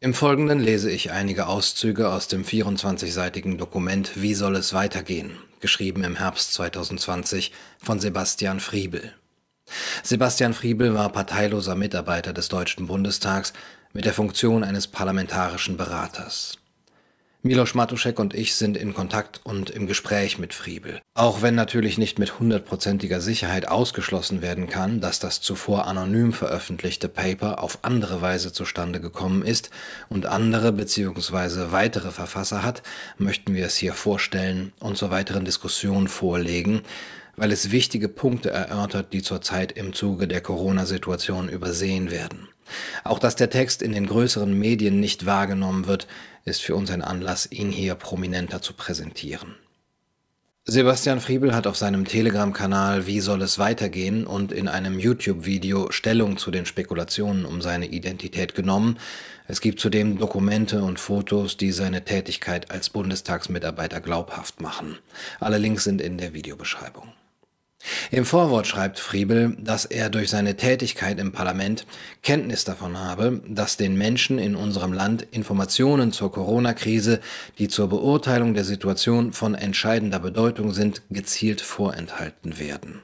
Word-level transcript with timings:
Im 0.00 0.14
Folgenden 0.14 0.60
lese 0.60 0.92
ich 0.92 1.10
einige 1.10 1.48
Auszüge 1.48 2.12
aus 2.12 2.28
dem 2.28 2.44
24-seitigen 2.44 3.56
Dokument 3.56 4.12
Wie 4.14 4.34
soll 4.34 4.54
es 4.54 4.72
weitergehen, 4.72 5.32
geschrieben 5.58 6.04
im 6.04 6.14
Herbst 6.14 6.52
2020 6.52 7.50
von 7.82 7.98
Sebastian 7.98 8.60
Friebel. 8.60 9.12
Sebastian 10.04 10.54
Friebel 10.54 10.94
war 10.94 11.10
parteiloser 11.10 11.74
Mitarbeiter 11.74 12.32
des 12.32 12.48
Deutschen 12.48 12.86
Bundestags 12.86 13.52
mit 13.92 14.04
der 14.04 14.12
Funktion 14.12 14.62
eines 14.62 14.86
parlamentarischen 14.86 15.76
Beraters. 15.76 16.58
Miloš 17.42 17.76
Matuszek 17.76 18.18
und 18.18 18.34
ich 18.34 18.56
sind 18.56 18.76
in 18.76 18.94
Kontakt 18.94 19.40
und 19.44 19.70
im 19.70 19.86
Gespräch 19.86 20.40
mit 20.40 20.52
Friebel. 20.54 21.00
Auch 21.14 21.40
wenn 21.40 21.54
natürlich 21.54 21.96
nicht 21.96 22.18
mit 22.18 22.40
hundertprozentiger 22.40 23.20
Sicherheit 23.20 23.68
ausgeschlossen 23.68 24.42
werden 24.42 24.68
kann, 24.68 25.00
dass 25.00 25.20
das 25.20 25.40
zuvor 25.40 25.86
anonym 25.86 26.32
veröffentlichte 26.32 27.08
Paper 27.08 27.62
auf 27.62 27.78
andere 27.82 28.20
Weise 28.22 28.52
zustande 28.52 29.00
gekommen 29.00 29.42
ist 29.42 29.70
und 30.08 30.26
andere 30.26 30.72
bzw. 30.72 31.70
weitere 31.70 32.10
Verfasser 32.10 32.64
hat, 32.64 32.82
möchten 33.18 33.54
wir 33.54 33.66
es 33.66 33.76
hier 33.76 33.92
vorstellen 33.94 34.72
und 34.80 34.96
zur 34.96 35.12
weiteren 35.12 35.44
Diskussion 35.44 36.08
vorlegen, 36.08 36.82
weil 37.36 37.52
es 37.52 37.70
wichtige 37.70 38.08
Punkte 38.08 38.50
erörtert, 38.50 39.12
die 39.12 39.22
zurzeit 39.22 39.70
im 39.70 39.92
Zuge 39.92 40.26
der 40.26 40.40
Corona-Situation 40.40 41.48
übersehen 41.48 42.10
werden. 42.10 42.48
Auch 43.04 43.18
dass 43.18 43.36
der 43.36 43.48
Text 43.48 43.80
in 43.80 43.92
den 43.92 44.06
größeren 44.06 44.52
Medien 44.58 45.00
nicht 45.00 45.24
wahrgenommen 45.24 45.86
wird, 45.86 46.06
ist 46.48 46.62
für 46.62 46.74
uns 46.74 46.90
ein 46.90 47.02
Anlass, 47.02 47.50
ihn 47.50 47.70
hier 47.70 47.94
prominenter 47.94 48.60
zu 48.60 48.72
präsentieren. 48.72 49.54
Sebastian 50.70 51.20
Friebel 51.20 51.54
hat 51.54 51.66
auf 51.66 51.78
seinem 51.78 52.04
Telegram-Kanal 52.04 53.06
Wie 53.06 53.20
soll 53.20 53.40
es 53.40 53.58
weitergehen 53.58 54.26
und 54.26 54.52
in 54.52 54.68
einem 54.68 54.98
YouTube-Video 54.98 55.90
Stellung 55.90 56.36
zu 56.36 56.50
den 56.50 56.66
Spekulationen 56.66 57.46
um 57.46 57.62
seine 57.62 57.86
Identität 57.86 58.54
genommen. 58.54 58.98
Es 59.46 59.62
gibt 59.62 59.80
zudem 59.80 60.18
Dokumente 60.18 60.82
und 60.82 61.00
Fotos, 61.00 61.56
die 61.56 61.72
seine 61.72 62.04
Tätigkeit 62.04 62.70
als 62.70 62.90
Bundestagsmitarbeiter 62.90 64.02
glaubhaft 64.02 64.60
machen. 64.60 64.98
Alle 65.40 65.56
Links 65.56 65.84
sind 65.84 66.02
in 66.02 66.18
der 66.18 66.34
Videobeschreibung. 66.34 67.14
Im 68.10 68.24
Vorwort 68.24 68.66
schreibt 68.66 68.98
Friebel, 68.98 69.56
dass 69.60 69.84
er 69.84 70.10
durch 70.10 70.30
seine 70.30 70.56
Tätigkeit 70.56 71.18
im 71.18 71.32
Parlament 71.32 71.86
Kenntnis 72.22 72.64
davon 72.64 72.98
habe, 72.98 73.40
dass 73.46 73.76
den 73.76 73.96
Menschen 73.96 74.38
in 74.38 74.56
unserem 74.56 74.92
Land 74.92 75.22
Informationen 75.30 76.12
zur 76.12 76.32
Corona-Krise, 76.32 77.20
die 77.58 77.68
zur 77.68 77.88
Beurteilung 77.88 78.54
der 78.54 78.64
Situation 78.64 79.32
von 79.32 79.54
entscheidender 79.54 80.18
Bedeutung 80.18 80.72
sind, 80.72 81.02
gezielt 81.10 81.60
vorenthalten 81.60 82.58
werden. 82.58 83.02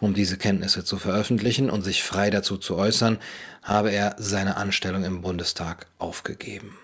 Um 0.00 0.14
diese 0.14 0.38
Kenntnisse 0.38 0.84
zu 0.84 0.96
veröffentlichen 0.96 1.68
und 1.68 1.82
sich 1.82 2.02
frei 2.02 2.30
dazu 2.30 2.56
zu 2.56 2.76
äußern, 2.76 3.18
habe 3.62 3.90
er 3.90 4.14
seine 4.18 4.56
Anstellung 4.56 5.04
im 5.04 5.22
Bundestag 5.22 5.88
aufgegeben. 5.98 6.78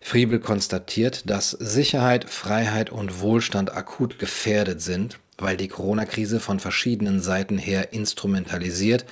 Friebel 0.00 0.40
konstatiert, 0.40 1.28
dass 1.30 1.50
Sicherheit, 1.50 2.28
Freiheit 2.28 2.90
und 2.90 3.20
Wohlstand 3.20 3.74
akut 3.74 4.18
gefährdet 4.18 4.82
sind 4.82 5.18
weil 5.42 5.56
die 5.56 5.68
Corona-Krise 5.68 6.40
von 6.40 6.60
verschiedenen 6.60 7.20
Seiten 7.20 7.58
her 7.58 7.92
instrumentalisiert 7.92 9.04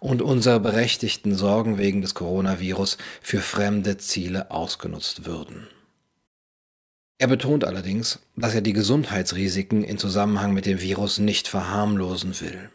und 0.00 0.22
unsere 0.22 0.60
berechtigten 0.60 1.34
Sorgen 1.34 1.78
wegen 1.78 2.02
des 2.02 2.14
Coronavirus 2.14 2.98
für 3.22 3.40
fremde 3.40 3.98
Ziele 3.98 4.50
ausgenutzt 4.50 5.26
würden. 5.26 5.68
Er 7.18 7.28
betont 7.28 7.64
allerdings, 7.64 8.18
dass 8.36 8.54
er 8.54 8.60
die 8.60 8.72
Gesundheitsrisiken 8.72 9.84
in 9.84 9.98
Zusammenhang 9.98 10.52
mit 10.52 10.66
dem 10.66 10.80
Virus 10.80 11.18
nicht 11.18 11.46
verharmlosen 11.46 12.40
will. 12.40 12.70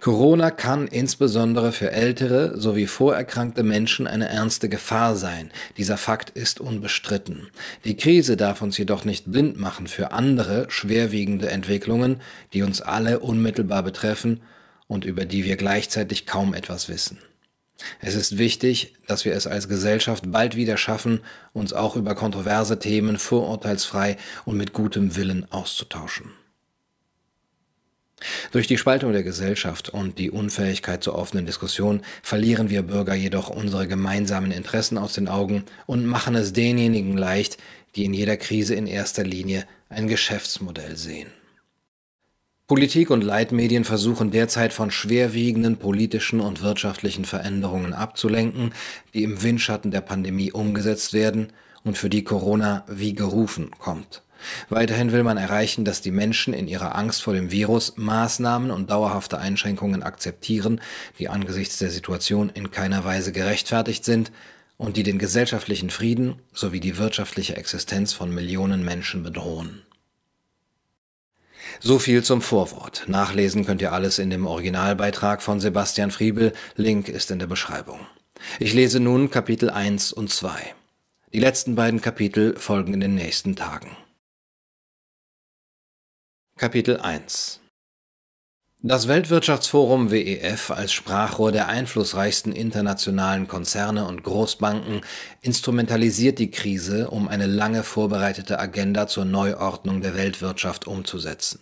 Corona 0.00 0.50
kann 0.50 0.86
insbesondere 0.86 1.72
für 1.72 1.92
ältere 1.92 2.60
sowie 2.60 2.86
vorerkrankte 2.86 3.62
Menschen 3.62 4.06
eine 4.06 4.28
ernste 4.28 4.68
Gefahr 4.68 5.16
sein. 5.16 5.50
Dieser 5.76 5.96
Fakt 5.96 6.30
ist 6.30 6.60
unbestritten. 6.60 7.48
Die 7.84 7.96
Krise 7.96 8.36
darf 8.36 8.62
uns 8.62 8.78
jedoch 8.78 9.04
nicht 9.04 9.30
blind 9.30 9.58
machen 9.58 9.86
für 9.86 10.12
andere 10.12 10.66
schwerwiegende 10.68 11.50
Entwicklungen, 11.50 12.20
die 12.52 12.62
uns 12.62 12.80
alle 12.80 13.20
unmittelbar 13.20 13.82
betreffen 13.82 14.40
und 14.86 15.04
über 15.04 15.24
die 15.24 15.44
wir 15.44 15.56
gleichzeitig 15.56 16.26
kaum 16.26 16.54
etwas 16.54 16.88
wissen. 16.88 17.18
Es 18.00 18.14
ist 18.14 18.38
wichtig, 18.38 18.94
dass 19.06 19.24
wir 19.24 19.34
es 19.34 19.46
als 19.46 19.68
Gesellschaft 19.68 20.30
bald 20.30 20.56
wieder 20.56 20.76
schaffen, 20.76 21.20
uns 21.52 21.72
auch 21.72 21.96
über 21.96 22.14
kontroverse 22.14 22.78
Themen 22.78 23.18
vorurteilsfrei 23.18 24.16
und 24.44 24.56
mit 24.56 24.72
gutem 24.72 25.16
Willen 25.16 25.50
auszutauschen. 25.50 26.32
Durch 28.52 28.66
die 28.66 28.78
Spaltung 28.78 29.12
der 29.12 29.22
Gesellschaft 29.22 29.88
und 29.88 30.18
die 30.18 30.30
Unfähigkeit 30.30 31.02
zur 31.02 31.14
offenen 31.14 31.46
Diskussion 31.46 32.02
verlieren 32.22 32.70
wir 32.70 32.82
Bürger 32.82 33.14
jedoch 33.14 33.48
unsere 33.48 33.86
gemeinsamen 33.86 34.50
Interessen 34.50 34.98
aus 34.98 35.14
den 35.14 35.28
Augen 35.28 35.64
und 35.86 36.06
machen 36.06 36.34
es 36.34 36.52
denjenigen 36.52 37.16
leicht, 37.16 37.58
die 37.96 38.04
in 38.04 38.14
jeder 38.14 38.36
Krise 38.36 38.74
in 38.74 38.86
erster 38.86 39.24
Linie 39.24 39.66
ein 39.88 40.06
Geschäftsmodell 40.06 40.96
sehen. 40.96 41.28
Politik 42.70 43.10
und 43.10 43.24
Leitmedien 43.24 43.84
versuchen 43.84 44.30
derzeit 44.30 44.72
von 44.72 44.92
schwerwiegenden 44.92 45.78
politischen 45.78 46.38
und 46.38 46.62
wirtschaftlichen 46.62 47.24
Veränderungen 47.24 47.92
abzulenken, 47.92 48.72
die 49.12 49.24
im 49.24 49.42
Windschatten 49.42 49.90
der 49.90 50.02
Pandemie 50.02 50.52
umgesetzt 50.52 51.12
werden 51.12 51.48
und 51.82 51.98
für 51.98 52.08
die 52.08 52.22
Corona 52.22 52.84
wie 52.86 53.12
gerufen 53.12 53.72
kommt. 53.76 54.22
Weiterhin 54.68 55.12
will 55.12 55.22
man 55.22 55.36
erreichen, 55.36 55.84
dass 55.84 56.00
die 56.00 56.10
Menschen 56.10 56.54
in 56.54 56.68
ihrer 56.68 56.96
Angst 56.96 57.22
vor 57.22 57.34
dem 57.34 57.50
Virus 57.50 57.94
Maßnahmen 57.96 58.70
und 58.70 58.90
dauerhafte 58.90 59.38
Einschränkungen 59.38 60.02
akzeptieren, 60.02 60.80
die 61.18 61.28
angesichts 61.28 61.78
der 61.78 61.90
Situation 61.90 62.50
in 62.50 62.70
keiner 62.70 63.04
Weise 63.04 63.32
gerechtfertigt 63.32 64.04
sind 64.04 64.32
und 64.76 64.96
die 64.96 65.02
den 65.02 65.18
gesellschaftlichen 65.18 65.90
Frieden 65.90 66.40
sowie 66.52 66.80
die 66.80 66.96
wirtschaftliche 66.96 67.56
Existenz 67.56 68.12
von 68.12 68.34
Millionen 68.34 68.84
Menschen 68.84 69.22
bedrohen. 69.22 69.82
So 71.80 71.98
viel 71.98 72.22
zum 72.24 72.42
Vorwort. 72.42 73.04
Nachlesen 73.06 73.64
könnt 73.64 73.82
ihr 73.82 73.92
alles 73.92 74.18
in 74.18 74.30
dem 74.30 74.46
Originalbeitrag 74.46 75.42
von 75.42 75.60
Sebastian 75.60 76.10
Friebel, 76.10 76.52
Link 76.76 77.08
ist 77.08 77.30
in 77.30 77.38
der 77.38 77.46
Beschreibung. 77.46 78.00
Ich 78.58 78.72
lese 78.72 79.00
nun 79.00 79.30
Kapitel 79.30 79.70
1 79.70 80.12
und 80.12 80.30
2. 80.30 80.74
Die 81.32 81.38
letzten 81.38 81.76
beiden 81.76 82.00
Kapitel 82.00 82.56
folgen 82.56 82.94
in 82.94 83.00
den 83.00 83.14
nächsten 83.14 83.54
Tagen. 83.54 83.96
Kapitel 86.60 86.98
1 86.98 87.58
Das 88.82 89.08
Weltwirtschaftsforum 89.08 90.10
WEF 90.10 90.70
als 90.70 90.92
Sprachrohr 90.92 91.52
der 91.52 91.68
einflussreichsten 91.68 92.52
internationalen 92.52 93.48
Konzerne 93.48 94.06
und 94.06 94.24
Großbanken 94.24 95.00
instrumentalisiert 95.40 96.38
die 96.38 96.50
Krise, 96.50 97.08
um 97.08 97.28
eine 97.28 97.46
lange 97.46 97.82
vorbereitete 97.82 98.58
Agenda 98.58 99.06
zur 99.06 99.24
Neuordnung 99.24 100.02
der 100.02 100.14
Weltwirtschaft 100.14 100.86
umzusetzen. 100.86 101.60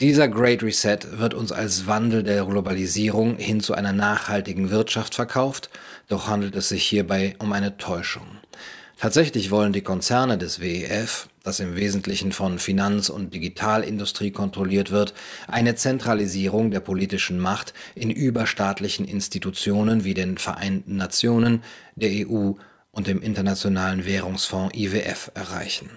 Dieser 0.00 0.28
Great 0.28 0.62
Reset 0.62 0.98
wird 1.12 1.32
uns 1.32 1.50
als 1.50 1.86
Wandel 1.86 2.22
der 2.24 2.44
Globalisierung 2.44 3.38
hin 3.38 3.62
zu 3.62 3.72
einer 3.72 3.94
nachhaltigen 3.94 4.68
Wirtschaft 4.68 5.14
verkauft, 5.14 5.70
doch 6.08 6.28
handelt 6.28 6.56
es 6.56 6.68
sich 6.68 6.84
hierbei 6.84 7.36
um 7.38 7.54
eine 7.54 7.78
Täuschung. 7.78 8.26
Tatsächlich 8.98 9.50
wollen 9.50 9.72
die 9.72 9.80
Konzerne 9.80 10.36
des 10.36 10.60
WEF, 10.60 11.30
das 11.44 11.60
im 11.60 11.76
Wesentlichen 11.76 12.32
von 12.32 12.58
Finanz- 12.58 13.10
und 13.10 13.34
Digitalindustrie 13.34 14.30
kontrolliert 14.30 14.90
wird, 14.90 15.12
eine 15.46 15.74
Zentralisierung 15.74 16.70
der 16.70 16.80
politischen 16.80 17.38
Macht 17.38 17.74
in 17.94 18.10
überstaatlichen 18.10 19.06
Institutionen 19.06 20.04
wie 20.04 20.14
den 20.14 20.38
Vereinten 20.38 20.96
Nationen, 20.96 21.62
der 21.96 22.26
EU 22.26 22.52
und 22.92 23.06
dem 23.06 23.20
Internationalen 23.20 24.06
Währungsfonds 24.06 24.74
IWF 24.74 25.30
erreichen. 25.34 25.90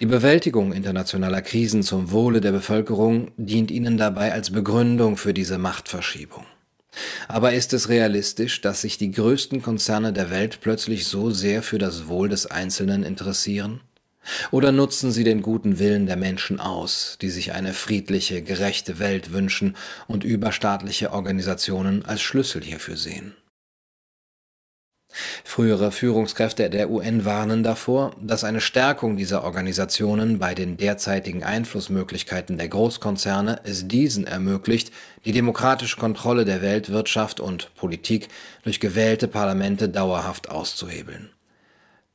Die 0.00 0.06
Bewältigung 0.06 0.72
internationaler 0.72 1.42
Krisen 1.42 1.82
zum 1.82 2.10
Wohle 2.10 2.40
der 2.40 2.52
Bevölkerung 2.52 3.32
dient 3.36 3.70
ihnen 3.70 3.98
dabei 3.98 4.32
als 4.32 4.50
Begründung 4.50 5.18
für 5.18 5.34
diese 5.34 5.58
Machtverschiebung. 5.58 6.46
Aber 7.28 7.52
ist 7.52 7.74
es 7.74 7.90
realistisch, 7.90 8.62
dass 8.62 8.80
sich 8.80 8.96
die 8.96 9.10
größten 9.10 9.60
Konzerne 9.60 10.14
der 10.14 10.30
Welt 10.30 10.60
plötzlich 10.62 11.06
so 11.06 11.30
sehr 11.30 11.62
für 11.62 11.78
das 11.78 12.08
Wohl 12.08 12.30
des 12.30 12.46
Einzelnen 12.46 13.02
interessieren? 13.02 13.80
Oder 14.50 14.72
nutzen 14.72 15.12
sie 15.12 15.24
den 15.24 15.42
guten 15.42 15.78
Willen 15.78 16.06
der 16.06 16.16
Menschen 16.16 16.60
aus, 16.60 17.18
die 17.20 17.30
sich 17.30 17.52
eine 17.52 17.74
friedliche, 17.74 18.42
gerechte 18.42 18.98
Welt 18.98 19.32
wünschen 19.32 19.76
und 20.06 20.24
überstaatliche 20.24 21.12
Organisationen 21.12 22.04
als 22.04 22.22
Schlüssel 22.22 22.62
hierfür 22.62 22.96
sehen? 22.96 23.34
Frühere 25.44 25.92
Führungskräfte 25.92 26.68
der 26.68 26.90
UN 26.90 27.24
warnen 27.24 27.62
davor, 27.62 28.16
dass 28.20 28.42
eine 28.42 28.60
Stärkung 28.60 29.16
dieser 29.16 29.44
Organisationen 29.44 30.40
bei 30.40 30.54
den 30.54 30.76
derzeitigen 30.76 31.44
Einflussmöglichkeiten 31.44 32.58
der 32.58 32.68
Großkonzerne 32.68 33.60
es 33.62 33.86
diesen 33.86 34.26
ermöglicht, 34.26 34.92
die 35.24 35.30
demokratische 35.30 35.98
Kontrolle 35.98 36.44
der 36.44 36.62
Weltwirtschaft 36.62 37.38
und 37.38 37.72
Politik 37.76 38.28
durch 38.64 38.80
gewählte 38.80 39.28
Parlamente 39.28 39.88
dauerhaft 39.88 40.50
auszuhebeln. 40.50 41.30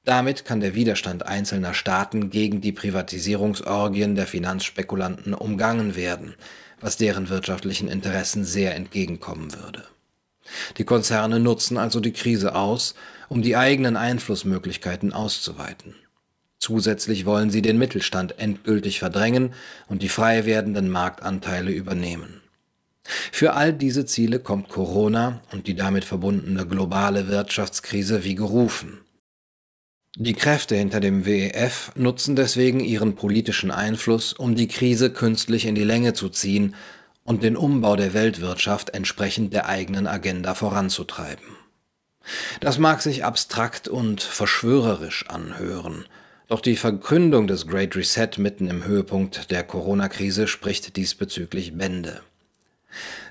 Damit 0.05 0.45
kann 0.45 0.59
der 0.59 0.75
Widerstand 0.75 1.25
einzelner 1.25 1.73
Staaten 1.73 2.29
gegen 2.29 2.61
die 2.61 2.71
Privatisierungsorgien 2.71 4.15
der 4.15 4.27
Finanzspekulanten 4.27 5.33
umgangen 5.33 5.95
werden, 5.95 6.35
was 6.79 6.97
deren 6.97 7.29
wirtschaftlichen 7.29 7.87
Interessen 7.87 8.45
sehr 8.45 8.75
entgegenkommen 8.75 9.53
würde. 9.53 9.83
Die 10.77 10.83
Konzerne 10.85 11.39
nutzen 11.39 11.77
also 11.77 11.99
die 11.99 12.13
Krise 12.13 12.55
aus, 12.55 12.95
um 13.27 13.41
die 13.41 13.55
eigenen 13.55 13.97
Einflussmöglichkeiten 13.97 15.13
auszuweiten. 15.13 15.95
Zusätzlich 16.57 17.25
wollen 17.25 17.49
sie 17.49 17.61
den 17.61 17.77
Mittelstand 17.77 18.39
endgültig 18.39 18.99
verdrängen 18.99 19.53
und 19.87 20.01
die 20.01 20.09
frei 20.09 20.45
werdenden 20.45 20.89
Marktanteile 20.89 21.71
übernehmen. 21.71 22.41
Für 23.03 23.53
all 23.53 23.73
diese 23.73 24.05
Ziele 24.05 24.39
kommt 24.39 24.69
Corona 24.69 25.41
und 25.51 25.67
die 25.67 25.75
damit 25.75 26.03
verbundene 26.03 26.67
globale 26.67 27.27
Wirtschaftskrise 27.27 28.23
wie 28.23 28.35
gerufen. 28.35 28.99
Die 30.21 30.33
Kräfte 30.33 30.75
hinter 30.75 30.99
dem 30.99 31.25
WEF 31.25 31.93
nutzen 31.95 32.35
deswegen 32.35 32.81
ihren 32.81 33.15
politischen 33.15 33.71
Einfluss, 33.71 34.33
um 34.33 34.53
die 34.53 34.67
Krise 34.67 35.13
künstlich 35.13 35.65
in 35.65 35.75
die 35.75 35.85
Länge 35.85 36.11
zu 36.11 36.27
ziehen 36.27 36.75
und 37.23 37.41
den 37.41 37.55
Umbau 37.55 37.95
der 37.95 38.13
Weltwirtschaft 38.13 38.89
entsprechend 38.89 39.53
der 39.53 39.69
eigenen 39.69 40.07
Agenda 40.07 40.55
voranzutreiben. 40.55 41.55
Das 42.59 42.79
mag 42.79 43.01
sich 43.01 43.23
abstrakt 43.23 43.87
und 43.87 44.21
verschwörerisch 44.21 45.25
anhören, 45.29 46.03
doch 46.49 46.59
die 46.59 46.75
Verkündung 46.75 47.47
des 47.47 47.65
Great 47.65 47.95
Reset 47.95 48.31
mitten 48.39 48.67
im 48.67 48.83
Höhepunkt 48.83 49.51
der 49.51 49.63
Corona-Krise 49.63 50.49
spricht 50.49 50.97
diesbezüglich 50.97 51.77
Bände. 51.77 52.19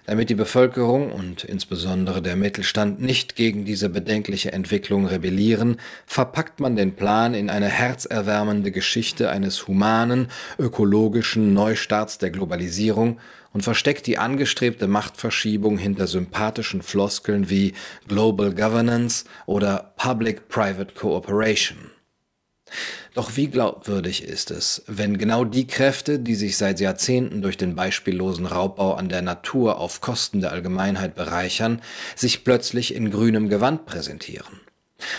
Damit 0.06 0.30
die 0.30 0.34
Bevölkerung 0.34 1.12
und 1.12 1.44
insbesondere 1.44 2.22
der 2.22 2.36
Mittelstand 2.36 3.00
nicht 3.00 3.36
gegen 3.36 3.64
diese 3.64 3.88
bedenkliche 3.88 4.52
Entwicklung 4.52 5.06
rebellieren, 5.06 5.76
verpackt 6.06 6.60
man 6.60 6.76
den 6.76 6.96
Plan 6.96 7.34
in 7.34 7.50
eine 7.50 7.68
herzerwärmende 7.68 8.70
Geschichte 8.70 9.30
eines 9.30 9.66
humanen, 9.66 10.28
ökologischen 10.58 11.52
Neustarts 11.52 12.18
der 12.18 12.30
Globalisierung 12.30 13.20
und 13.52 13.62
versteckt 13.62 14.06
die 14.06 14.18
angestrebte 14.18 14.86
Machtverschiebung 14.86 15.78
hinter 15.78 16.06
sympathischen 16.06 16.82
Floskeln 16.82 17.50
wie 17.50 17.74
Global 18.06 18.54
Governance 18.54 19.24
oder 19.46 19.92
Public-Private 19.96 20.94
Cooperation. 20.94 21.97
Doch 23.14 23.36
wie 23.36 23.48
glaubwürdig 23.48 24.24
ist 24.24 24.50
es, 24.50 24.82
wenn 24.86 25.18
genau 25.18 25.44
die 25.44 25.66
Kräfte, 25.66 26.18
die 26.18 26.34
sich 26.34 26.56
seit 26.56 26.80
Jahrzehnten 26.80 27.42
durch 27.42 27.56
den 27.56 27.74
beispiellosen 27.74 28.46
Raubbau 28.46 28.94
an 28.94 29.08
der 29.08 29.22
Natur 29.22 29.78
auf 29.78 30.00
Kosten 30.00 30.40
der 30.40 30.52
Allgemeinheit 30.52 31.14
bereichern, 31.14 31.82
sich 32.14 32.44
plötzlich 32.44 32.94
in 32.94 33.10
grünem 33.10 33.48
Gewand 33.48 33.86
präsentieren? 33.86 34.60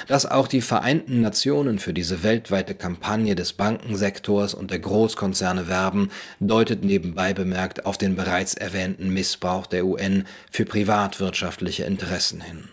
Dass 0.07 0.25
auch 0.25 0.47
die 0.47 0.61
Vereinten 0.61 1.21
Nationen 1.21 1.79
für 1.79 1.93
diese 1.93 2.23
weltweite 2.23 2.75
Kampagne 2.75 3.35
des 3.35 3.53
Bankensektors 3.53 4.53
und 4.53 4.71
der 4.71 4.79
Großkonzerne 4.79 5.67
werben, 5.67 6.11
deutet 6.39 6.83
nebenbei 6.83 7.33
bemerkt 7.33 7.85
auf 7.85 7.97
den 7.97 8.15
bereits 8.15 8.53
erwähnten 8.53 9.09
Missbrauch 9.09 9.67
der 9.67 9.85
UN 9.85 10.25
für 10.51 10.65
privatwirtschaftliche 10.65 11.85
Interessen 11.85 12.41
hin. 12.41 12.67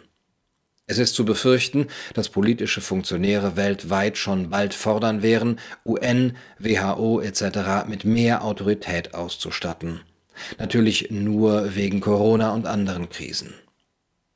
Es 0.88 0.98
ist 0.98 1.16
zu 1.16 1.24
befürchten, 1.24 1.88
dass 2.14 2.28
politische 2.28 2.80
Funktionäre 2.80 3.56
weltweit 3.56 4.16
schon 4.16 4.50
bald 4.50 4.72
fordern 4.72 5.20
wären, 5.20 5.58
UN, 5.84 6.36
WHO 6.60 7.20
etc. 7.20 7.88
mit 7.88 8.04
mehr 8.04 8.44
Autorität 8.44 9.12
auszustatten. 9.12 10.02
Natürlich 10.58 11.10
nur 11.10 11.74
wegen 11.74 12.00
Corona 12.00 12.52
und 12.54 12.66
anderen 12.66 13.08
Krisen. 13.08 13.54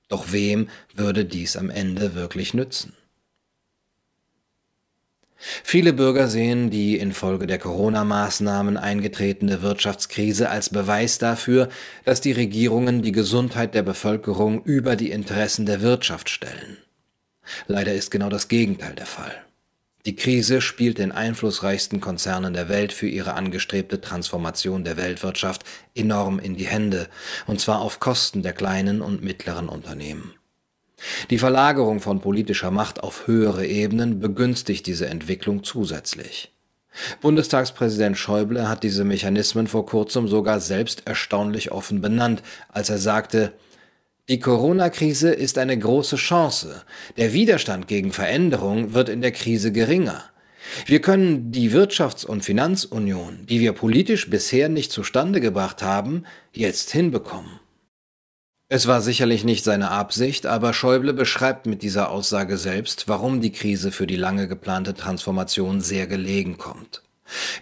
Doch 0.09 0.33
wem 0.33 0.69
würde 0.93 1.25
dies 1.25 1.57
am 1.57 1.71
Ende 1.71 2.17
wirklich 2.17 2.53
nützen? 2.53 2.95
Viele 5.41 5.95
Bürger 5.95 6.29
sehen 6.29 6.69
die 6.69 6.99
infolge 6.99 7.47
der 7.47 7.59
Corona-Maßnahmen 7.59 8.77
eingetretene 8.77 9.63
Wirtschaftskrise 9.63 10.51
als 10.51 10.69
Beweis 10.69 11.17
dafür, 11.17 11.71
dass 12.05 12.21
die 12.21 12.33
Regierungen 12.33 13.01
die 13.01 13.13
Gesundheit 13.13 13.75
der 13.75 13.83
Bevölkerung 13.83 14.63
über 14.65 14.97
die 14.97 15.11
Interessen 15.11 15.65
der 15.65 15.81
Wirtschaft 15.81 16.29
stellen. 16.29 16.77
Leider 17.67 17.95
ist 17.95 18.11
genau 18.11 18.29
das 18.29 18.49
Gegenteil 18.49 18.95
der 18.95 19.07
Fall. 19.07 19.33
Die 20.07 20.17
Krise 20.17 20.61
spielt 20.61 20.99
den 20.99 21.13
einflussreichsten 21.13 22.01
Konzernen 22.01 22.55
der 22.55 22.69
Welt 22.69 22.93
für 22.93 23.09
ihre 23.09 23.35
angestrebte 23.35 24.01
Transformation 24.01 24.85
der 24.85 24.97
Weltwirtschaft 24.97 25.65
enorm 25.95 26.39
in 26.39 26.57
die 26.57 26.67
Hände, 26.67 27.09
und 27.47 27.61
zwar 27.61 27.81
auf 27.81 28.01
Kosten 28.01 28.43
der 28.43 28.55
kleinen 28.55 29.03
und 29.03 29.23
mittleren 29.23 29.69
Unternehmen. 29.69 30.35
Die 31.31 31.39
Verlagerung 31.39 32.01
von 32.01 32.21
politischer 32.21 32.71
Macht 32.71 33.03
auf 33.03 33.27
höhere 33.27 33.67
Ebenen 33.67 34.21
begünstigt 34.21 34.87
diese 34.87 35.07
Entwicklung 35.07 35.65
zusätzlich. 35.65 36.53
Bundestagspräsident 37.21 38.19
Schäuble 38.19 38.69
hat 38.69 38.83
diese 38.83 39.05
Mechanismen 39.05 39.67
vor 39.67 39.87
kurzem 39.87 40.29
sogar 40.29 40.61
selbst 40.61 41.07
erstaunlich 41.07 41.71
offen 41.71 42.01
benannt, 42.01 42.43
als 42.69 42.91
er 42.91 42.99
sagte, 42.99 43.53
die 44.29 44.39
Corona-Krise 44.39 45.31
ist 45.31 45.59
eine 45.59 45.77
große 45.77 46.17
Chance. 46.17 46.85
Der 47.17 47.33
Widerstand 47.33 47.89
gegen 47.89 48.13
Veränderung 48.13 48.95
wird 48.95 49.09
in 49.09 49.23
der 49.23 49.33
Krise 49.33 49.73
geringer. 49.73 50.23
Wir 50.87 51.01
können 51.01 51.51
die 51.51 51.73
Wirtschafts- 51.73 52.27
und 52.27 52.45
Finanzunion, 52.45 53.47
die 53.49 53.59
wir 53.59 53.73
politisch 53.73 54.31
bisher 54.31 54.69
nicht 54.69 54.93
zustande 54.93 55.41
gebracht 55.41 55.83
haben, 55.83 56.25
jetzt 56.53 56.93
hinbekommen. 56.93 57.59
Es 58.73 58.87
war 58.87 59.01
sicherlich 59.01 59.43
nicht 59.43 59.65
seine 59.65 59.91
Absicht, 59.91 60.47
aber 60.47 60.73
Schäuble 60.73 61.13
beschreibt 61.13 61.67
mit 61.67 61.83
dieser 61.83 62.09
Aussage 62.09 62.57
selbst, 62.57 63.09
warum 63.09 63.41
die 63.41 63.51
Krise 63.51 63.91
für 63.91 64.07
die 64.07 64.15
lange 64.15 64.47
geplante 64.47 64.95
Transformation 64.95 65.81
sehr 65.81 66.07
gelegen 66.07 66.57
kommt. 66.57 67.03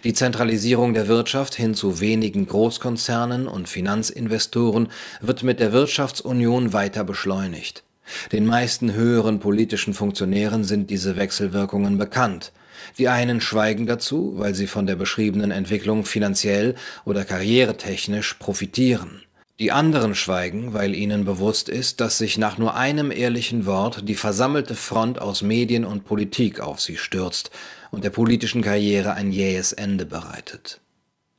Die 0.03 0.13
Zentralisierung 0.13 0.93
der 0.93 1.07
Wirtschaft 1.07 1.55
hin 1.55 1.73
zu 1.73 1.99
wenigen 1.99 2.45
Großkonzernen 2.45 3.47
und 3.47 3.67
Finanzinvestoren 3.67 4.89
wird 5.19 5.41
mit 5.41 5.59
der 5.59 5.73
Wirtschaftsunion 5.73 6.73
weiter 6.73 7.03
beschleunigt. 7.03 7.83
Den 8.31 8.45
meisten 8.45 8.93
höheren 8.93 9.39
politischen 9.39 9.95
Funktionären 9.95 10.63
sind 10.63 10.91
diese 10.91 11.15
Wechselwirkungen 11.15 11.97
bekannt. 11.97 12.51
Die 12.99 13.07
einen 13.07 13.41
schweigen 13.41 13.87
dazu, 13.87 14.35
weil 14.37 14.53
sie 14.53 14.67
von 14.67 14.85
der 14.85 14.95
beschriebenen 14.95 15.49
Entwicklung 15.49 16.05
finanziell 16.05 16.75
oder 17.03 17.25
karrieretechnisch 17.25 18.35
profitieren. 18.35 19.23
Die 19.59 19.73
anderen 19.73 20.15
schweigen, 20.15 20.73
weil 20.73 20.95
ihnen 20.95 21.25
bewusst 21.25 21.67
ist, 21.67 21.99
dass 21.99 22.17
sich 22.17 22.37
nach 22.37 22.57
nur 22.57 22.75
einem 22.75 23.11
ehrlichen 23.11 23.65
Wort 23.65 24.07
die 24.07 24.15
versammelte 24.15 24.73
Front 24.73 25.19
aus 25.19 25.41
Medien 25.41 25.83
und 25.83 26.05
Politik 26.05 26.61
auf 26.61 26.79
sie 26.79 26.95
stürzt 26.95 27.51
und 27.91 28.05
der 28.05 28.09
politischen 28.09 28.61
Karriere 28.61 29.15
ein 29.15 29.33
jähes 29.33 29.73
Ende 29.73 30.05
bereitet. 30.05 30.79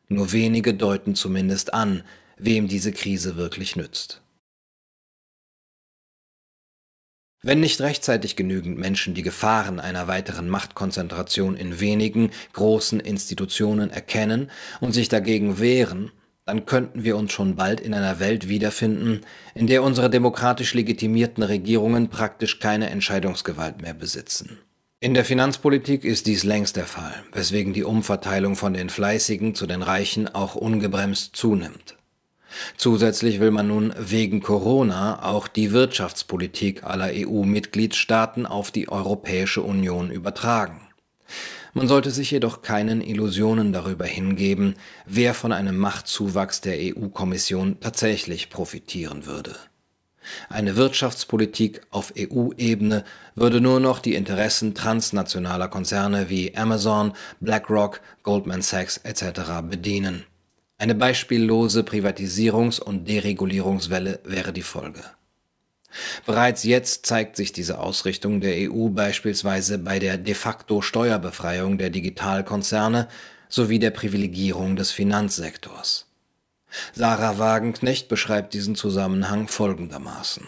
Nur 0.09 0.33
wenige 0.33 0.75
deuten 0.75 1.15
zumindest 1.15 1.73
an, 1.73 2.03
wem 2.37 2.69
diese 2.69 2.93
Krise 2.93 3.37
wirklich 3.37 3.77
nützt. 3.77 4.21
Wenn 7.43 7.61
nicht 7.61 7.81
rechtzeitig 7.81 8.37
genügend 8.37 8.77
Menschen 8.77 9.15
die 9.15 9.23
Gefahren 9.23 9.81
einer 9.81 10.09
weiteren 10.09 10.51
Machtkonzentration 10.51 11.57
in 11.57 11.81
wenigen 11.81 12.33
großen 12.53 13.01
Institutionen 13.01 13.89
erkennen 13.89 14.51
und 14.81 14.93
sich 14.93 15.09
dagegen 15.09 15.59
wehren, 15.59 16.13
dann 16.47 16.67
könnten 16.67 17.05
wir 17.05 17.17
uns 17.17 17.33
schon 17.33 17.57
bald 17.57 17.81
in 17.81 17.95
einer 17.95 18.19
Welt 18.19 18.49
wiederfinden, 18.49 19.21
in 19.55 19.67
der 19.67 19.83
unsere 19.83 20.11
demokratisch 20.11 20.75
legitimierten 20.75 21.43
Regierungen 21.43 22.09
praktisch 22.09 22.59
keine 22.59 22.91
Entscheidungsgewalt 22.91 23.83
mehr 23.83 23.95
besitzen. 23.95 24.59
In 25.03 25.15
der 25.15 25.25
Finanzpolitik 25.25 26.05
ist 26.05 26.27
dies 26.27 26.45
längst 26.45 26.77
der 26.77 26.85
Fall, 26.85 27.15
weswegen 27.33 27.73
die 27.73 27.85
Umverteilung 27.85 28.55
von 28.55 28.75
den 28.75 28.91
Fleißigen 28.91 29.55
zu 29.55 29.67
den 29.67 29.83
Reichen 29.83 30.29
auch 30.35 30.57
ungebremst 30.57 31.35
zunimmt. 31.35 31.97
Zusätzlich 32.77 33.41
will 33.41 33.51
man 33.51 33.69
nun 33.69 33.95
wegen 33.97 34.43
Corona 34.43 35.25
auch 35.25 35.49
die 35.49 35.73
Wirtschaftspolitik 35.73 36.85
aller 36.85 37.11
EU-Mitgliedstaaten 37.15 38.45
auf 38.45 38.71
die 38.71 38.89
Europäische 38.89 39.63
Union 39.63 40.11
übertragen. 40.11 40.81
Man 41.73 41.89
sollte 41.89 42.11
sich 42.11 42.31
jedoch 42.31 42.63
keinen 42.63 43.01
Illusionen 43.01 43.73
darüber 43.73 44.05
hingeben, 44.05 44.75
wer 45.07 45.35
von 45.35 45.53
einem 45.53 45.77
Machtzuwachs 45.77 46.61
der 46.61 46.77
EU-Kommission 46.79 47.79
tatsächlich 47.81 48.51
profitieren 48.51 49.27
würde. 49.27 49.57
Eine 50.49 50.77
Wirtschaftspolitik 50.77 51.83
auf 51.91 52.13
EU-Ebene 52.19 53.05
würde 53.35 53.61
nur 53.61 53.81
noch 53.81 54.01
die 54.01 54.15
Interessen 54.15 54.75
transnationaler 54.75 55.69
Konzerne 55.69 56.29
wie 56.29 56.57
Amazon, 56.57 57.13
BlackRock, 57.41 58.01
Goldman 58.23 58.63
Sachs 58.63 58.99
etc. 58.99 59.63
bedienen. 59.69 60.25
Eine 60.79 60.95
beispiellose 60.95 61.83
Privatisierungs- 61.83 62.81
und 62.81 63.09
Deregulierungswelle 63.09 64.21
wäre 64.25 64.53
die 64.53 64.63
Folge. 64.63 65.03
Bereits 66.27 66.65
jetzt 66.65 67.07
zeigt 67.07 67.37
sich 67.37 67.53
diese 67.53 67.79
Ausrichtung 67.79 68.41
der 68.41 68.71
EU 68.71 68.89
beispielsweise 68.89 69.79
bei 69.79 69.99
der 69.99 70.19
de 70.19 70.35
facto 70.35 70.83
Steuerbefreiung 70.83 71.79
der 71.79 71.91
Digitalkonzerne 71.91 73.09
sowie 73.49 73.79
der 73.79 73.91
Privilegierung 73.91 74.77
des 74.77 74.93
Finanzsektors. 74.93 76.07
Sarah 76.95 77.39
Wagenknecht 77.39 78.09
beschreibt 78.09 78.55
diesen 78.55 78.77
Zusammenhang 78.77 79.49
folgendermaßen. 79.49 80.47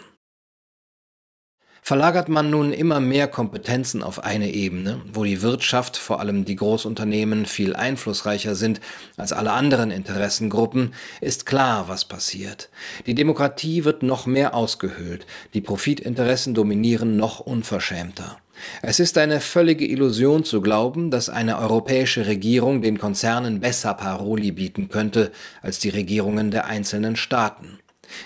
Verlagert 1.85 2.29
man 2.29 2.49
nun 2.49 2.71
immer 2.71 3.01
mehr 3.01 3.27
Kompetenzen 3.27 4.03
auf 4.03 4.23
eine 4.23 4.53
Ebene, 4.53 5.01
wo 5.11 5.25
die 5.25 5.41
Wirtschaft, 5.41 5.97
vor 5.97 6.21
allem 6.21 6.45
die 6.45 6.55
Großunternehmen, 6.55 7.45
viel 7.45 7.75
einflussreicher 7.75 8.55
sind 8.55 8.79
als 9.17 9.33
alle 9.33 9.51
anderen 9.51 9.91
Interessengruppen, 9.91 10.93
ist 11.19 11.45
klar, 11.45 11.89
was 11.89 12.05
passiert. 12.05 12.69
Die 13.05 13.15
Demokratie 13.15 13.83
wird 13.83 14.01
noch 14.01 14.25
mehr 14.25 14.55
ausgehöhlt, 14.55 15.25
die 15.53 15.59
Profitinteressen 15.59 16.53
dominieren 16.53 17.17
noch 17.17 17.41
unverschämter. 17.41 18.37
Es 18.81 19.01
ist 19.01 19.17
eine 19.17 19.41
völlige 19.41 19.85
Illusion 19.85 20.45
zu 20.45 20.61
glauben, 20.61 21.11
dass 21.11 21.27
eine 21.27 21.57
europäische 21.57 22.27
Regierung 22.27 22.81
den 22.81 22.97
Konzernen 22.97 23.59
besser 23.59 23.93
Paroli 23.93 24.53
bieten 24.53 24.87
könnte 24.87 25.33
als 25.61 25.79
die 25.79 25.89
Regierungen 25.89 26.49
der 26.49 26.65
einzelnen 26.65 27.17
Staaten. 27.17 27.79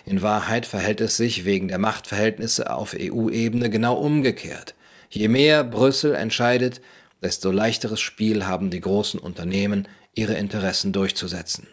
In 0.06 0.22
Wahrheit 0.22 0.66
verhält 0.66 1.02
es 1.02 1.18
sich 1.18 1.46
wegen 1.46 1.68
der 1.68 1.78
Machtverhältnisse 1.78 2.72
auf 2.72 2.96
EU-Ebene 3.00 3.70
genau 3.70 3.96
umgekehrt. 3.96 4.76
Je 5.10 5.28
mehr 5.28 5.64
Brüssel 5.64 6.16
entscheidet, 6.16 6.82
desto 7.22 7.52
leichteres 7.52 8.00
Spiel 8.00 8.46
haben 8.46 8.70
die 8.70 8.82
großen 8.82 9.20
Unternehmen, 9.20 9.88
ihre 10.14 10.34
Interessen 10.34 10.94
durchzusetzen. 10.94 11.68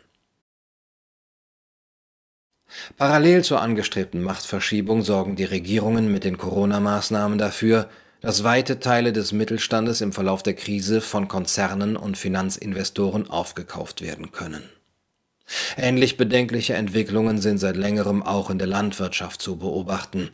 Parallel 2.96 3.44
zur 3.44 3.60
angestrebten 3.60 4.22
Machtverschiebung 4.22 5.02
sorgen 5.02 5.36
die 5.36 5.44
Regierungen 5.44 6.10
mit 6.10 6.24
den 6.24 6.38
Corona-Maßnahmen 6.38 7.38
dafür, 7.38 7.88
dass 8.20 8.42
weite 8.42 8.80
Teile 8.80 9.12
des 9.12 9.32
Mittelstandes 9.32 10.00
im 10.00 10.12
Verlauf 10.12 10.42
der 10.42 10.54
Krise 10.54 11.00
von 11.00 11.28
Konzernen 11.28 11.96
und 11.96 12.16
Finanzinvestoren 12.18 13.28
aufgekauft 13.28 14.00
werden 14.00 14.32
können. 14.32 14.68
Ähnlich 15.76 16.16
bedenkliche 16.16 16.74
Entwicklungen 16.74 17.40
sind 17.40 17.58
seit 17.58 17.76
längerem 17.76 18.22
auch 18.22 18.50
in 18.50 18.58
der 18.58 18.66
Landwirtschaft 18.66 19.42
zu 19.42 19.56
beobachten. 19.56 20.30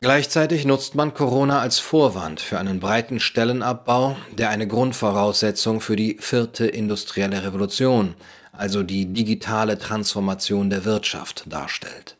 Gleichzeitig 0.00 0.66
nutzt 0.66 0.94
man 0.94 1.14
Corona 1.14 1.60
als 1.60 1.78
Vorwand 1.78 2.40
für 2.40 2.58
einen 2.58 2.78
breiten 2.78 3.20
Stellenabbau, 3.20 4.16
der 4.36 4.50
eine 4.50 4.66
Grundvoraussetzung 4.66 5.80
für 5.80 5.96
die 5.96 6.18
vierte 6.20 6.66
industrielle 6.66 7.42
Revolution, 7.42 8.14
also 8.52 8.82
die 8.82 9.06
digitale 9.06 9.78
Transformation 9.78 10.68
der 10.68 10.84
Wirtschaft, 10.84 11.44
darstellt. 11.48 12.16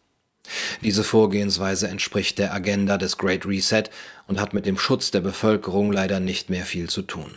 Diese 0.82 1.04
Vorgehensweise 1.04 1.88
entspricht 1.88 2.38
der 2.38 2.52
Agenda 2.54 2.98
des 2.98 3.18
Great 3.18 3.46
Reset 3.46 3.84
und 4.26 4.40
hat 4.40 4.54
mit 4.54 4.66
dem 4.66 4.78
Schutz 4.78 5.10
der 5.10 5.20
Bevölkerung 5.20 5.92
leider 5.92 6.20
nicht 6.20 6.50
mehr 6.50 6.64
viel 6.64 6.88
zu 6.88 7.02
tun. 7.02 7.32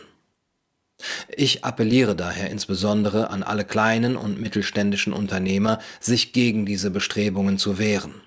Ich 1.35 1.63
appelliere 1.63 2.15
daher 2.15 2.49
insbesondere 2.49 3.29
an 3.29 3.43
alle 3.43 3.65
kleinen 3.65 4.15
und 4.17 4.41
mittelständischen 4.41 5.13
Unternehmer, 5.13 5.79
sich 5.99 6.33
gegen 6.33 6.65
diese 6.65 6.89
Bestrebungen 6.89 7.57
zu 7.57 7.77
wehren. 7.77 8.21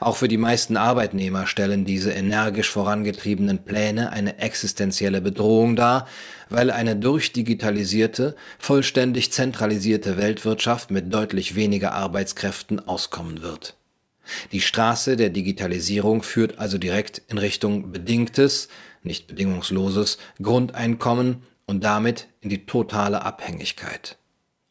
Auch 0.00 0.16
für 0.16 0.28
die 0.28 0.38
meisten 0.38 0.76
Arbeitnehmer 0.76 1.46
stellen 1.46 1.84
diese 1.84 2.12
energisch 2.12 2.70
vorangetriebenen 2.70 3.64
Pläne 3.64 4.12
eine 4.12 4.38
existenzielle 4.38 5.20
Bedrohung 5.20 5.76
dar, 5.76 6.06
weil 6.48 6.70
eine 6.70 6.96
durchdigitalisierte, 6.96 8.36
vollständig 8.58 9.32
zentralisierte 9.32 10.16
Weltwirtschaft 10.16 10.90
mit 10.90 11.12
deutlich 11.12 11.56
weniger 11.56 11.92
Arbeitskräften 11.92 12.86
auskommen 12.86 13.42
wird. 13.42 13.76
Die 14.52 14.60
Straße 14.60 15.16
der 15.16 15.30
Digitalisierung 15.30 16.22
führt 16.22 16.58
also 16.58 16.78
direkt 16.78 17.22
in 17.28 17.38
Richtung 17.38 17.90
bedingtes, 17.90 18.68
nicht 19.02 19.26
bedingungsloses 19.26 20.18
Grundeinkommen 20.40 21.42
und 21.72 21.82
damit 21.82 22.28
in 22.42 22.50
die 22.50 22.66
totale 22.66 23.24
Abhängigkeit. 23.24 24.18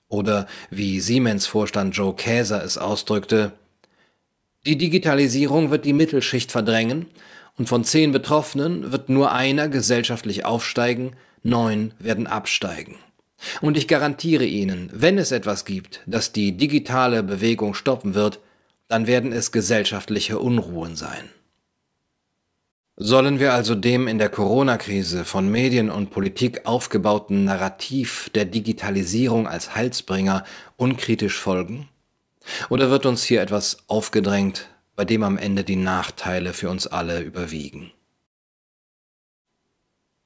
Oder 0.07 0.45
wie 0.69 0.99
Siemens-Vorstand 0.99 1.97
Joe 1.97 2.15
Käser 2.15 2.63
es 2.63 2.77
ausdrückte, 2.77 3.53
die 4.67 4.77
Digitalisierung 4.77 5.71
wird 5.71 5.85
die 5.85 5.93
Mittelschicht 5.93 6.51
verdrängen 6.51 7.07
und 7.57 7.69
von 7.69 7.83
zehn 7.83 8.11
Betroffenen 8.11 8.91
wird 8.91 9.09
nur 9.09 9.31
einer 9.31 9.67
gesellschaftlich 9.67 10.45
aufsteigen, 10.45 11.15
neun 11.41 11.95
werden 11.97 12.27
absteigen. 12.27 12.97
Und 13.61 13.77
ich 13.77 13.87
garantiere 13.87 14.45
Ihnen, 14.45 14.91
wenn 14.93 15.17
es 15.17 15.31
etwas 15.31 15.65
gibt, 15.65 16.01
das 16.05 16.31
die 16.31 16.55
digitale 16.55 17.23
Bewegung 17.23 17.73
stoppen 17.73 18.13
wird, 18.13 18.39
dann 18.89 19.07
werden 19.07 19.31
es 19.31 19.51
gesellschaftliche 19.51 20.37
Unruhen 20.37 20.95
sein. 20.95 21.29
Sollen 23.03 23.39
wir 23.39 23.55
also 23.55 23.73
dem 23.73 24.07
in 24.07 24.19
der 24.19 24.29
Corona-Krise 24.29 25.25
von 25.25 25.49
Medien 25.49 25.89
und 25.89 26.11
Politik 26.11 26.67
aufgebauten 26.67 27.45
Narrativ 27.45 28.29
der 28.35 28.45
Digitalisierung 28.45 29.47
als 29.47 29.73
Heilsbringer 29.73 30.43
unkritisch 30.77 31.39
folgen? 31.39 31.89
Oder 32.69 32.91
wird 32.91 33.07
uns 33.07 33.23
hier 33.23 33.41
etwas 33.41 33.79
aufgedrängt, 33.87 34.69
bei 34.95 35.03
dem 35.03 35.23
am 35.23 35.39
Ende 35.39 35.63
die 35.63 35.77
Nachteile 35.77 36.53
für 36.53 36.69
uns 36.69 36.85
alle 36.85 37.21
überwiegen? 37.21 37.91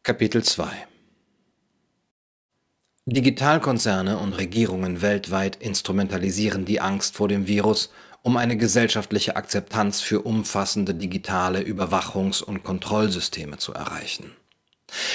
Kapitel 0.04 0.44
2 0.44 0.68
Digitalkonzerne 3.06 4.18
und 4.18 4.34
Regierungen 4.34 5.02
weltweit 5.02 5.56
instrumentalisieren 5.56 6.66
die 6.66 6.82
Angst 6.82 7.16
vor 7.16 7.30
dem 7.30 7.48
Virus, 7.48 7.90
um 8.26 8.38
eine 8.38 8.58
gesellschaftliche 8.58 9.36
Akzeptanz 9.36 10.02
für 10.02 10.22
umfassende 10.22 10.96
digitale 10.96 11.62
Überwachungs- 11.62 12.44
und 12.44 12.64
Kontrollsysteme 12.64 13.60
zu 13.60 13.72
erreichen. 13.72 14.32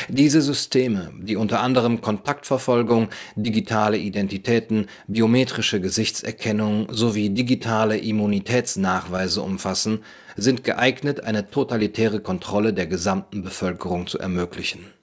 Diese 0.09 0.41
Systeme, 0.41 1.11
die 1.19 1.35
unter 1.35 1.61
anderem 1.61 2.03
Kontaktverfolgung, 2.03 3.09
digitale 3.35 3.99
Identitäten, 3.99 4.87
biometrische 5.09 5.81
Gesichtserkennung 5.81 6.87
sowie 6.91 7.31
digitale 7.31 7.99
Immunitätsnachweise 7.99 9.43
umfassen, 9.43 10.05
sind 10.37 10.63
geeignet, 10.63 11.25
eine 11.25 11.51
totalitäre 11.51 12.21
Kontrolle 12.21 12.73
der 12.73 12.87
gesamten 12.87 13.43
Bevölkerung 13.43 14.07
zu 14.07 14.21
ermöglichen. 14.21 15.00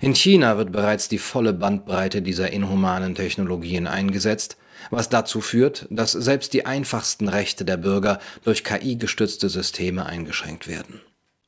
In 0.00 0.14
China 0.14 0.56
wird 0.58 0.72
bereits 0.72 1.08
die 1.08 1.18
volle 1.18 1.52
Bandbreite 1.52 2.22
dieser 2.22 2.52
inhumanen 2.52 3.14
Technologien 3.14 3.86
eingesetzt, 3.86 4.56
was 4.90 5.08
dazu 5.08 5.40
führt, 5.40 5.86
dass 5.90 6.12
selbst 6.12 6.52
die 6.52 6.66
einfachsten 6.66 7.28
Rechte 7.28 7.64
der 7.64 7.76
Bürger 7.76 8.18
durch 8.44 8.64
KI-gestützte 8.64 9.48
Systeme 9.48 10.06
eingeschränkt 10.06 10.68
werden. 10.68 11.00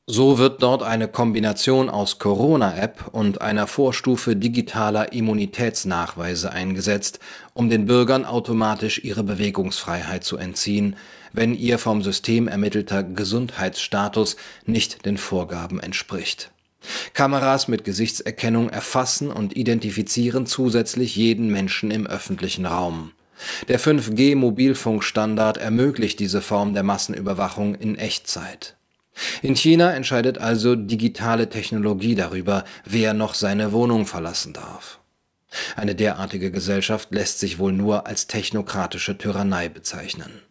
So 0.07 0.39
wird 0.39 0.61
dort 0.61 0.83
eine 0.83 1.07
Kombination 1.07 1.89
aus 1.89 2.19
Corona-App 2.19 3.07
und 3.13 3.39
einer 3.39 3.67
Vorstufe 3.67 4.35
digitaler 4.35 5.13
Immunitätsnachweise 5.13 6.51
eingesetzt, 6.51 7.19
um 7.53 7.69
den 7.69 7.85
Bürgern 7.85 8.25
automatisch 8.25 9.03
ihre 9.03 9.23
Bewegungsfreiheit 9.23 10.23
zu 10.23 10.37
entziehen, 10.37 10.97
wenn 11.31 11.53
ihr 11.55 11.77
vom 11.77 12.01
System 12.01 12.47
ermittelter 12.47 13.03
Gesundheitsstatus 13.03 14.35
nicht 14.65 15.05
den 15.05 15.17
Vorgaben 15.17 15.79
entspricht. 15.79 16.51
Kameras 17.13 17.67
mit 17.67 17.83
Gesichtserkennung 17.83 18.69
erfassen 18.69 19.31
und 19.31 19.55
identifizieren 19.55 20.45
zusätzlich 20.45 21.15
jeden 21.15 21.51
Menschen 21.51 21.91
im 21.91 22.07
öffentlichen 22.07 22.65
Raum. 22.65 23.11
Der 23.67 23.79
5G-Mobilfunkstandard 23.79 25.57
ermöglicht 25.57 26.19
diese 26.19 26.41
Form 26.41 26.73
der 26.73 26.83
Massenüberwachung 26.83 27.75
in 27.75 27.97
Echtzeit. 27.97 28.75
In 29.41 29.55
China 29.55 29.91
entscheidet 29.91 30.37
also 30.37 30.75
digitale 30.75 31.49
Technologie 31.49 32.15
darüber, 32.15 32.63
wer 32.85 33.13
noch 33.13 33.33
seine 33.33 33.71
Wohnung 33.71 34.05
verlassen 34.05 34.53
darf. 34.53 34.99
Eine 35.75 35.95
derartige 35.95 36.49
Gesellschaft 36.49 37.11
lässt 37.11 37.39
sich 37.39 37.59
wohl 37.59 37.73
nur 37.73 38.07
als 38.07 38.27
technokratische 38.27 39.17
Tyrannei 39.17 39.67
bezeichnen. 39.67 40.41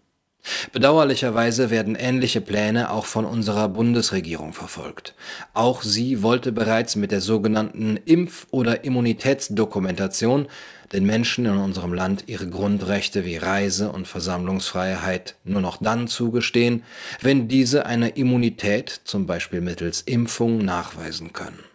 Bedauerlicherweise 0.72 1.70
werden 1.70 1.94
ähnliche 1.94 2.40
Pläne 2.40 2.90
auch 2.90 3.04
von 3.04 3.24
unserer 3.24 3.68
Bundesregierung 3.68 4.52
verfolgt. 4.52 5.14
Auch 5.52 5.82
sie 5.82 6.22
wollte 6.22 6.52
bereits 6.52 6.96
mit 6.96 7.10
der 7.10 7.20
sogenannten 7.20 7.98
Impf- 7.98 8.46
oder 8.50 8.84
Immunitätsdokumentation 8.84 10.48
den 10.92 11.06
Menschen 11.06 11.46
in 11.46 11.56
unserem 11.56 11.92
Land 11.92 12.24
ihre 12.26 12.48
Grundrechte 12.48 13.24
wie 13.24 13.36
Reise- 13.36 13.92
und 13.92 14.08
Versammlungsfreiheit 14.08 15.36
nur 15.44 15.60
noch 15.60 15.76
dann 15.76 16.08
zugestehen, 16.08 16.82
wenn 17.20 17.46
diese 17.46 17.86
eine 17.86 18.08
Immunität, 18.10 19.00
zum 19.04 19.26
Beispiel 19.26 19.60
mittels 19.60 20.00
Impfung, 20.00 20.58
nachweisen 20.58 21.32
können. 21.32 21.69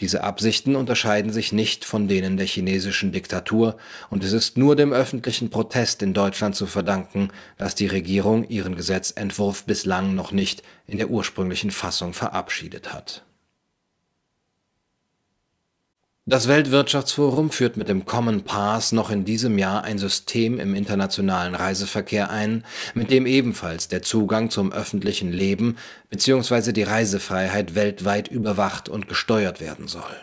Diese 0.00 0.24
Absichten 0.24 0.76
unterscheiden 0.76 1.32
sich 1.32 1.52
nicht 1.52 1.84
von 1.84 2.08
denen 2.08 2.36
der 2.36 2.46
chinesischen 2.46 3.12
Diktatur, 3.12 3.76
und 4.10 4.24
es 4.24 4.32
ist 4.32 4.56
nur 4.56 4.76
dem 4.76 4.92
öffentlichen 4.92 5.50
Protest 5.50 6.02
in 6.02 6.14
Deutschland 6.14 6.56
zu 6.56 6.66
verdanken, 6.66 7.28
dass 7.58 7.74
die 7.74 7.86
Regierung 7.86 8.48
ihren 8.48 8.76
Gesetzentwurf 8.76 9.64
bislang 9.64 10.14
noch 10.14 10.32
nicht 10.32 10.62
in 10.86 10.98
der 10.98 11.10
ursprünglichen 11.10 11.70
Fassung 11.70 12.12
verabschiedet 12.12 12.92
hat 12.92 13.24
das 16.24 16.48
Weltwirtschaftsforum 16.48 17.50
führt 17.50 17.76
mit 17.76 17.88
dem 17.88 18.04
Common 18.04 18.42
Pass 18.42 18.92
noch 18.92 19.10
in 19.10 19.24
diesem 19.24 19.58
Jahr 19.58 19.84
ein 19.84 19.98
System 19.98 20.60
im 20.60 20.74
internationalen 20.74 21.54
Reiseverkehr 21.54 22.30
ein, 22.30 22.64
mit 22.94 23.10
dem 23.10 23.26
ebenfalls 23.26 23.88
der 23.88 24.02
Zugang 24.02 24.50
zum 24.50 24.72
öffentlichen 24.72 25.32
Leben 25.32 25.76
bzw. 26.10 26.72
die 26.72 26.84
Reisefreiheit 26.84 27.74
weltweit 27.74 28.28
überwacht 28.28 28.88
und 28.88 29.08
gesteuert 29.08 29.60
werden 29.60 29.88
soll. 29.88 30.16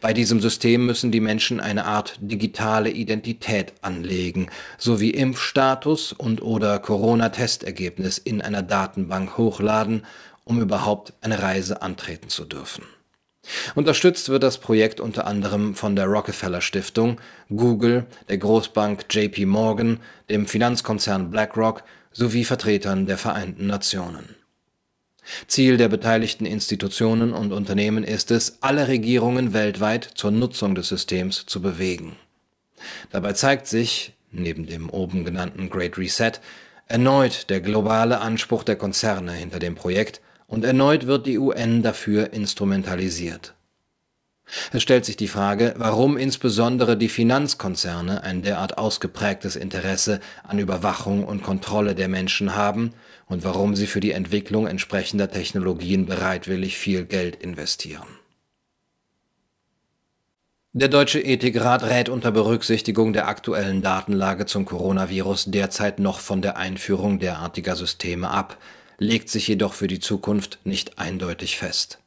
Bei 0.00 0.12
diesem 0.14 0.40
System 0.40 0.86
müssen 0.86 1.12
die 1.12 1.20
Menschen 1.20 1.60
eine 1.60 1.84
Art 1.84 2.16
digitale 2.20 2.90
Identität 2.90 3.74
anlegen, 3.82 4.48
sowie 4.78 5.10
Impfstatus 5.10 6.12
und 6.12 6.40
oder 6.40 6.78
Corona-Testergebnis 6.78 8.16
in 8.16 8.40
einer 8.40 8.62
Datenbank 8.62 9.36
hochladen 9.36 10.02
um 10.46 10.60
überhaupt 10.60 11.12
eine 11.20 11.42
Reise 11.42 11.82
antreten 11.82 12.28
zu 12.28 12.44
dürfen. 12.44 12.84
Unterstützt 13.74 14.28
wird 14.28 14.42
das 14.42 14.58
Projekt 14.58 15.00
unter 15.00 15.26
anderem 15.26 15.74
von 15.74 15.96
der 15.96 16.06
Rockefeller 16.06 16.60
Stiftung, 16.60 17.20
Google, 17.48 18.06
der 18.28 18.38
Großbank 18.38 19.06
JP 19.10 19.46
Morgan, 19.46 20.00
dem 20.28 20.46
Finanzkonzern 20.46 21.30
BlackRock 21.30 21.84
sowie 22.12 22.44
Vertretern 22.44 23.06
der 23.06 23.18
Vereinten 23.18 23.66
Nationen. 23.66 24.34
Ziel 25.48 25.76
der 25.76 25.88
beteiligten 25.88 26.46
Institutionen 26.46 27.32
und 27.32 27.52
Unternehmen 27.52 28.04
ist 28.04 28.30
es, 28.30 28.58
alle 28.60 28.88
Regierungen 28.88 29.52
weltweit 29.52 30.04
zur 30.14 30.30
Nutzung 30.30 30.74
des 30.74 30.88
Systems 30.88 31.46
zu 31.46 31.60
bewegen. 31.60 32.16
Dabei 33.10 33.32
zeigt 33.32 33.66
sich, 33.66 34.12
neben 34.30 34.66
dem 34.66 34.88
oben 34.88 35.24
genannten 35.24 35.68
Great 35.68 35.98
Reset, 35.98 36.32
erneut 36.86 37.50
der 37.50 37.60
globale 37.60 38.20
Anspruch 38.20 38.62
der 38.62 38.76
Konzerne 38.76 39.32
hinter 39.32 39.58
dem 39.58 39.74
Projekt 39.74 40.20
und 40.46 40.64
erneut 40.64 41.06
wird 41.06 41.26
die 41.26 41.38
UN 41.38 41.82
dafür 41.82 42.32
instrumentalisiert. 42.32 43.54
Es 44.72 44.82
stellt 44.82 45.04
sich 45.04 45.16
die 45.16 45.26
Frage, 45.26 45.74
warum 45.76 46.16
insbesondere 46.16 46.96
die 46.96 47.08
Finanzkonzerne 47.08 48.22
ein 48.22 48.42
derart 48.42 48.78
ausgeprägtes 48.78 49.56
Interesse 49.56 50.20
an 50.44 50.60
Überwachung 50.60 51.24
und 51.24 51.42
Kontrolle 51.42 51.96
der 51.96 52.08
Menschen 52.08 52.54
haben 52.54 52.92
und 53.26 53.42
warum 53.42 53.74
sie 53.74 53.88
für 53.88 53.98
die 53.98 54.12
Entwicklung 54.12 54.68
entsprechender 54.68 55.30
Technologien 55.30 56.06
bereitwillig 56.06 56.78
viel 56.78 57.04
Geld 57.04 57.36
investieren. 57.36 58.06
Der 60.78 60.88
Deutsche 60.88 61.20
Ethikrat 61.20 61.82
rät 61.84 62.10
unter 62.10 62.30
Berücksichtigung 62.30 63.14
der 63.14 63.28
aktuellen 63.28 63.80
Datenlage 63.80 64.44
zum 64.44 64.66
Coronavirus 64.66 65.46
derzeit 65.46 65.98
noch 65.98 66.20
von 66.20 66.42
der 66.42 66.58
Einführung 66.58 67.18
derartiger 67.18 67.74
Systeme 67.74 68.28
ab, 68.30 68.58
legt 68.98 69.28
sich 69.28 69.48
jedoch 69.48 69.74
für 69.74 69.86
die 69.86 70.00
Zukunft 70.00 70.58
nicht 70.64 70.98
eindeutig 70.98 71.56
fest. 71.56 71.98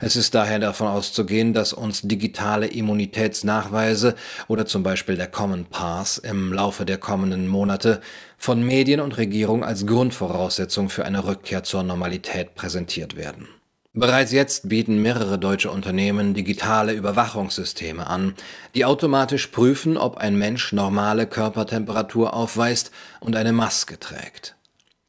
Es 0.00 0.16
ist 0.16 0.34
daher 0.34 0.58
davon 0.58 0.88
auszugehen, 0.88 1.54
dass 1.54 1.72
uns 1.72 2.02
digitale 2.02 2.66
Immunitätsnachweise 2.66 4.14
oder 4.48 4.66
zum 4.66 4.82
Beispiel 4.82 5.16
der 5.16 5.28
Common 5.28 5.66
Pass 5.66 6.18
im 6.18 6.52
Laufe 6.52 6.84
der 6.84 6.98
kommenden 6.98 7.46
Monate 7.46 8.00
von 8.36 8.62
Medien 8.62 9.00
und 9.00 9.16
Regierung 9.16 9.64
als 9.64 9.86
Grundvoraussetzung 9.86 10.90
für 10.90 11.04
eine 11.04 11.24
Rückkehr 11.24 11.62
zur 11.62 11.82
Normalität 11.82 12.54
präsentiert 12.54 13.16
werden. 13.16 13.48
Bereits 13.92 14.30
jetzt 14.30 14.68
bieten 14.68 15.02
mehrere 15.02 15.36
deutsche 15.36 15.70
Unternehmen 15.70 16.32
digitale 16.32 16.92
Überwachungssysteme 16.92 18.06
an, 18.06 18.34
die 18.76 18.84
automatisch 18.84 19.48
prüfen, 19.48 19.96
ob 19.96 20.16
ein 20.16 20.36
Mensch 20.36 20.72
normale 20.72 21.26
Körpertemperatur 21.26 22.32
aufweist 22.32 22.92
und 23.18 23.34
eine 23.34 23.52
Maske 23.52 23.98
trägt. 23.98 24.54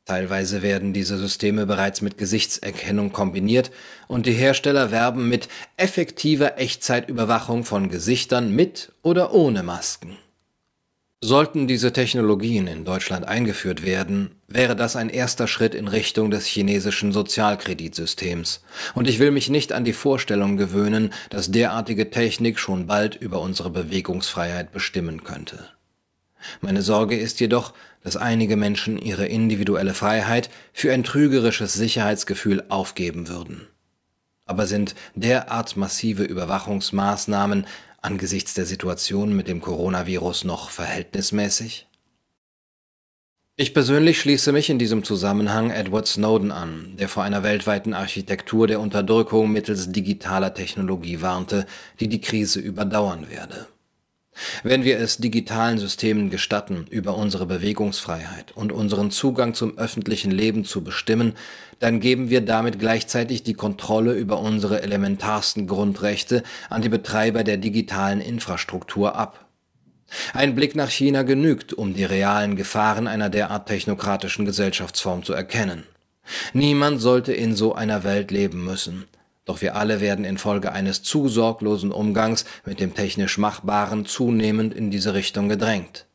Teilweise 0.06 0.62
werden 0.62 0.94
diese 0.94 1.18
Systeme 1.18 1.66
bereits 1.66 2.02
mit 2.02 2.18
Gesichtserkennung 2.18 3.12
kombiniert 3.14 3.72
und 4.08 4.26
die 4.26 4.34
Hersteller 4.34 4.92
werben 4.92 5.30
mit 5.30 5.48
effektiver 5.78 6.58
Echtzeitüberwachung 6.58 7.64
von 7.64 7.90
Gesichtern 7.90 8.54
mit 8.56 8.92
oder 9.04 9.34
ohne 9.34 9.64
Masken. 9.64 10.18
Sollten 11.24 11.68
diese 11.68 11.94
Technologien 11.94 12.66
in 12.66 12.84
Deutschland 12.84 13.28
eingeführt 13.28 13.86
werden, 13.86 14.42
wäre 14.48 14.76
das 14.76 14.96
ein 14.96 15.10
erster 15.10 15.48
Schritt 15.48 15.76
in 15.76 15.88
Richtung 15.88 16.32
des 16.32 16.48
chinesischen 16.48 17.12
Sozialkreditsystems. 17.12 18.64
Und 18.96 19.08
ich 19.08 19.20
will 19.20 19.30
mich 19.30 19.48
nicht 19.48 19.72
an 19.72 19.86
die 19.86 19.94
Vorstellung 19.94 20.58
gewöhnen, 20.58 21.14
dass 21.30 21.52
derartige 21.52 22.10
Technik 22.10 22.58
schon 22.58 22.88
bald 22.88 23.16
über 23.16 23.40
unsere 23.40 23.70
Bewegungsfreiheit 23.70 24.72
bestimmen 24.72 25.24
könnte. 25.24 25.70
Meine 26.62 26.82
Sorge 26.82 27.18
ist 27.18 27.40
jedoch, 27.40 27.74
dass 28.04 28.18
einige 28.18 28.56
Menschen 28.56 28.98
ihre 28.98 29.28
individuelle 29.28 29.94
Freiheit 29.94 30.50
für 30.74 30.92
ein 30.92 31.04
trügerisches 31.04 31.74
Sicherheitsgefühl 31.74 32.64
aufgeben 32.70 33.28
würden. 33.28 33.68
Aber 34.46 34.68
sind 34.68 34.96
derart 35.16 35.78
massive 35.78 36.24
Überwachungsmaßnahmen 36.24 37.66
angesichts 38.02 38.54
der 38.54 38.66
Situation 38.66 39.36
mit 39.36 39.48
dem 39.48 39.62
Coronavirus 39.62 40.44
noch 40.44 40.72
verhältnismäßig? 40.72 41.88
Ich 43.58 43.76
persönlich 43.76 44.20
schließe 44.20 44.52
mich 44.54 44.72
in 44.72 44.80
diesem 44.80 45.04
Zusammenhang 45.04 45.70
Edward 45.70 46.08
Snowden 46.08 46.52
an, 46.52 46.96
der 46.98 47.08
vor 47.08 47.22
einer 47.24 47.44
weltweiten 47.44 47.94
Architektur 47.94 48.66
der 48.66 48.80
Unterdrückung 48.80 49.52
mittels 49.52 49.92
digitaler 49.92 50.54
Technologie 50.54 51.22
warnte, 51.22 51.68
die 52.00 52.08
die 52.08 52.22
Krise 52.22 52.60
überdauern 52.60 53.30
werde. 53.30 53.68
Wenn 54.64 54.84
wir 54.84 55.00
es 55.00 55.18
digitalen 55.18 55.78
Systemen 55.78 56.30
gestatten, 56.30 56.86
über 56.90 57.16
unsere 57.16 57.46
Bewegungsfreiheit 57.46 58.52
und 58.56 58.72
unseren 58.72 59.12
Zugang 59.12 59.54
zum 59.54 59.78
öffentlichen 59.78 60.32
Leben 60.32 60.66
zu 60.66 60.84
bestimmen, 60.84 61.34
dann 61.80 62.00
geben 62.00 62.30
wir 62.30 62.42
damit 62.42 62.80
gleichzeitig 62.80 63.44
die 63.44 63.54
Kontrolle 63.54 64.14
über 64.14 64.40
unsere 64.40 64.82
elementarsten 64.82 65.68
Grundrechte 65.68 66.44
an 66.70 66.82
die 66.82 66.90
Betreiber 66.90 67.44
der 67.44 67.58
digitalen 67.58 68.22
Infrastruktur 68.22 69.16
ab. 69.16 69.46
Ein 70.34 70.56
Blick 70.56 70.76
nach 70.76 70.90
China 70.90 71.24
genügt, 71.24 71.74
um 71.74 71.94
die 71.94 72.04
realen 72.04 72.56
Gefahren 72.56 73.08
einer 73.08 73.30
derart 73.30 73.68
technokratischen 73.68 74.46
Gesellschaftsform 74.46 75.24
zu 75.24 75.34
erkennen. 75.34 75.86
Niemand 76.54 77.02
sollte 77.02 77.34
in 77.34 77.56
so 77.56 77.74
einer 77.74 78.04
Welt 78.04 78.32
leben 78.32 78.64
müssen. 78.64 79.06
Doch 79.46 79.62
wir 79.62 79.76
alle 79.76 80.02
werden 80.02 80.24
infolge 80.24 80.72
eines 80.72 81.02
zu 81.02 81.28
sorglosen 81.28 81.92
Umgangs 81.92 82.46
mit 82.66 82.80
dem 82.80 82.94
technisch 82.94 83.38
Machbaren 83.38 84.06
zunehmend 84.06 84.74
in 84.74 84.92
diese 84.92 85.14
Richtung 85.14 85.50
gedrängt. 85.50 86.06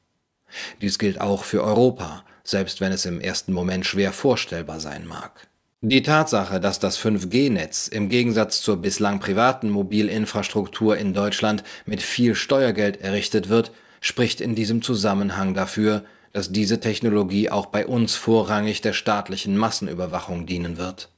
Dies 0.80 0.98
gilt 0.98 1.20
auch 1.20 1.44
für 1.44 1.64
Europa, 1.64 2.24
selbst 2.44 2.80
wenn 2.80 2.92
es 2.92 3.04
im 3.04 3.20
ersten 3.20 3.52
Moment 3.52 3.84
schwer 3.84 4.12
vorstellbar 4.12 4.80
sein 4.80 5.06
mag. 5.06 5.48
Die 5.82 6.02
Tatsache, 6.02 6.58
dass 6.58 6.78
das 6.78 6.98
5G-Netz 6.98 7.88
im 7.88 8.08
Gegensatz 8.08 8.62
zur 8.62 8.78
bislang 8.78 9.20
privaten 9.20 9.70
Mobilinfrastruktur 9.70 10.96
in 10.96 11.12
Deutschland 11.12 11.64
mit 11.84 12.02
viel 12.02 12.34
Steuergeld 12.34 13.00
errichtet 13.00 13.48
wird, 13.48 13.72
spricht 14.00 14.40
in 14.40 14.54
diesem 14.54 14.82
Zusammenhang 14.82 15.54
dafür, 15.54 16.04
dass 16.32 16.50
diese 16.50 16.80
Technologie 16.80 17.50
auch 17.50 17.66
bei 17.66 17.86
uns 17.86 18.14
vorrangig 18.14 18.80
der 18.80 18.94
staatlichen 18.94 19.56
Massenüberwachung 19.56 20.46
dienen 20.46 20.76
wird. 20.76 21.10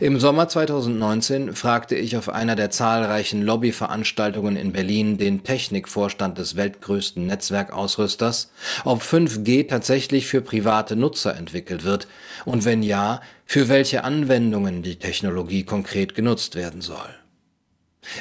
Im 0.00 0.20
Sommer 0.20 0.48
2019 0.48 1.54
fragte 1.54 1.94
ich 1.94 2.16
auf 2.16 2.28
einer 2.28 2.56
der 2.56 2.70
zahlreichen 2.70 3.42
Lobbyveranstaltungen 3.42 4.56
in 4.56 4.72
Berlin 4.72 5.16
den 5.16 5.44
Technikvorstand 5.44 6.36
des 6.38 6.56
weltgrößten 6.56 7.26
Netzwerkausrüsters, 7.26 8.50
ob 8.84 9.02
5G 9.02 9.68
tatsächlich 9.68 10.26
für 10.26 10.42
private 10.42 10.96
Nutzer 10.96 11.34
entwickelt 11.36 11.84
wird 11.84 12.06
und 12.44 12.64
wenn 12.64 12.82
ja, 12.82 13.20
für 13.46 13.68
welche 13.68 14.04
Anwendungen 14.04 14.82
die 14.82 14.96
Technologie 14.96 15.64
konkret 15.64 16.14
genutzt 16.14 16.54
werden 16.54 16.80
soll. 16.80 17.14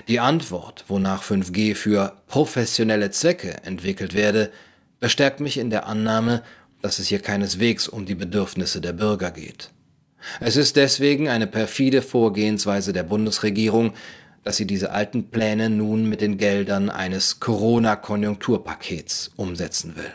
Die 0.07 0.19
Antwort, 0.19 0.85
wonach 0.87 1.23
5G 1.23 1.75
für 1.75 2.13
professionelle 2.27 3.11
Zwecke 3.11 3.63
entwickelt 3.63 4.13
werde, 4.13 4.51
bestärkt 4.99 5.39
mich 5.39 5.57
in 5.57 5.69
der 5.69 5.87
Annahme, 5.87 6.43
dass 6.81 6.99
es 6.99 7.07
hier 7.07 7.19
keineswegs 7.19 7.87
um 7.87 8.05
die 8.05 8.15
Bedürfnisse 8.15 8.81
der 8.81 8.93
Bürger 8.93 9.31
geht. 9.31 9.69
Es 10.39 10.55
ist 10.55 10.75
deswegen 10.75 11.27
eine 11.29 11.47
perfide 11.47 12.01
Vorgehensweise 12.01 12.93
der 12.93 13.03
Bundesregierung, 13.03 13.93
dass 14.43 14.57
sie 14.57 14.65
diese 14.65 14.91
alten 14.91 15.29
Pläne 15.29 15.69
nun 15.69 16.09
mit 16.09 16.21
den 16.21 16.37
Geldern 16.37 16.89
eines 16.89 17.39
Corona-Konjunkturpakets 17.39 19.31
umsetzen 19.35 19.95
will. 19.95 20.11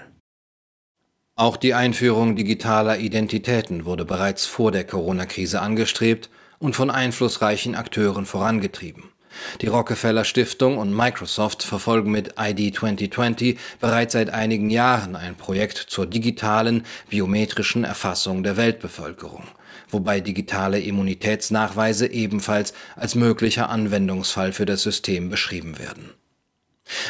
Auch 1.36 1.56
die 1.56 1.74
Einführung 1.74 2.34
digitaler 2.34 2.98
Identitäten 2.98 3.84
wurde 3.84 4.04
bereits 4.04 4.46
vor 4.46 4.72
der 4.72 4.84
Corona-Krise 4.84 5.60
angestrebt 5.60 6.30
und 6.58 6.74
von 6.74 6.90
einflussreichen 6.90 7.74
Akteuren 7.74 8.24
vorangetrieben. 8.24 9.04
Die 9.60 9.66
Rockefeller 9.66 10.24
Stiftung 10.24 10.78
und 10.78 10.94
Microsoft 10.94 11.62
verfolgen 11.62 12.10
mit 12.10 12.34
ID 12.38 12.76
2020 12.76 13.58
bereits 13.80 14.12
seit 14.12 14.30
einigen 14.30 14.70
Jahren 14.70 15.16
ein 15.16 15.34
Projekt 15.34 15.78
zur 15.78 16.06
digitalen 16.06 16.84
biometrischen 17.08 17.84
Erfassung 17.84 18.42
der 18.42 18.56
Weltbevölkerung 18.56 19.44
wobei 19.90 20.20
digitale 20.20 20.80
Immunitätsnachweise 20.80 22.08
ebenfalls 22.08 22.74
als 22.96 23.14
möglicher 23.14 23.68
Anwendungsfall 23.70 24.52
für 24.52 24.66
das 24.66 24.82
System 24.82 25.30
beschrieben 25.30 25.78
werden. 25.78 26.10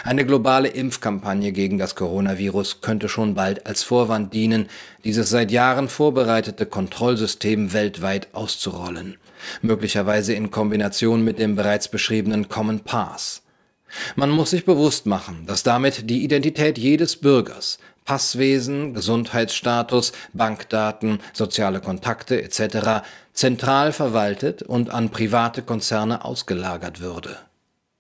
Eine 0.05 0.25
globale 0.25 0.69
Impfkampagne 0.69 1.53
gegen 1.53 1.77
das 1.77 1.95
Coronavirus 1.95 2.81
könnte 2.81 3.11
schon 3.11 3.35
bald 3.35 3.67
als 3.67 3.83
Vorwand 3.83 4.33
dienen, 4.33 4.69
dieses 5.05 5.29
seit 5.29 5.51
Jahren 5.51 5.91
vorbereitete 5.91 6.65
Kontrollsystem 6.65 7.75
weltweit 7.75 8.29
auszurollen, 8.33 9.19
möglicherweise 9.63 10.35
in 10.35 10.51
Kombination 10.51 11.25
mit 11.25 11.39
dem 11.39 11.57
bereits 11.57 11.89
beschriebenen 11.89 12.49
Common 12.49 12.81
Pass. 12.81 13.43
Man 14.15 14.31
muss 14.31 14.51
sich 14.51 14.65
bewusst 14.65 15.07
machen, 15.07 15.47
dass 15.47 15.63
damit 15.63 16.11
die 16.11 16.25
Identität 16.25 16.79
jedes 16.79 17.17
Bürgers, 17.17 17.79
Passwesen, 18.05 18.95
Gesundheitsstatus, 18.95 20.13
Bankdaten, 20.33 21.21
soziale 21.33 21.81
Kontakte 21.81 22.43
etc. 22.43 23.05
zentral 23.33 23.93
verwaltet 23.93 24.63
und 24.63 24.91
an 24.91 25.11
private 25.11 25.63
Konzerne 25.63 26.25
ausgelagert 26.25 27.01
würde. 27.01 27.37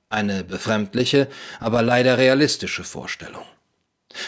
Eine 0.08 0.44
befremdliche, 0.44 1.26
aber 1.58 1.82
leider 1.82 2.18
realistische 2.18 2.84
Vorstellung. 2.84 3.44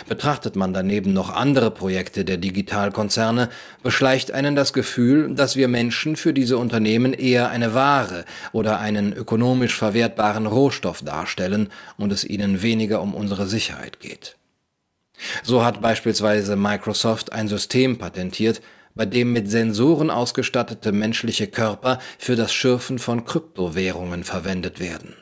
Betrachtet 0.08 0.56
man 0.56 0.72
daneben 0.72 1.12
noch 1.12 1.30
andere 1.30 1.70
Projekte 1.70 2.24
der 2.24 2.36
Digitalkonzerne, 2.36 3.48
beschleicht 3.82 4.32
einen 4.32 4.56
das 4.56 4.72
Gefühl, 4.72 5.34
dass 5.34 5.56
wir 5.56 5.68
Menschen 5.68 6.16
für 6.16 6.32
diese 6.32 6.58
Unternehmen 6.58 7.12
eher 7.12 7.50
eine 7.50 7.74
Ware 7.74 8.24
oder 8.52 8.78
einen 8.78 9.12
ökonomisch 9.12 9.74
verwertbaren 9.74 10.46
Rohstoff 10.46 11.02
darstellen 11.02 11.68
und 11.96 12.12
es 12.12 12.24
ihnen 12.24 12.62
weniger 12.62 13.02
um 13.02 13.14
unsere 13.14 13.46
Sicherheit 13.46 14.00
geht. 14.00 14.36
So 15.42 15.64
hat 15.64 15.80
beispielsweise 15.80 16.56
Microsoft 16.56 17.32
ein 17.32 17.48
System 17.48 17.98
patentiert, 17.98 18.60
bei 18.94 19.06
dem 19.06 19.32
mit 19.32 19.50
Sensoren 19.50 20.10
ausgestattete 20.10 20.92
menschliche 20.92 21.46
Körper 21.46 21.98
für 22.18 22.36
das 22.36 22.52
Schürfen 22.52 22.98
von 22.98 23.24
Kryptowährungen 23.24 24.24
verwendet 24.24 24.80
werden. 24.80 25.14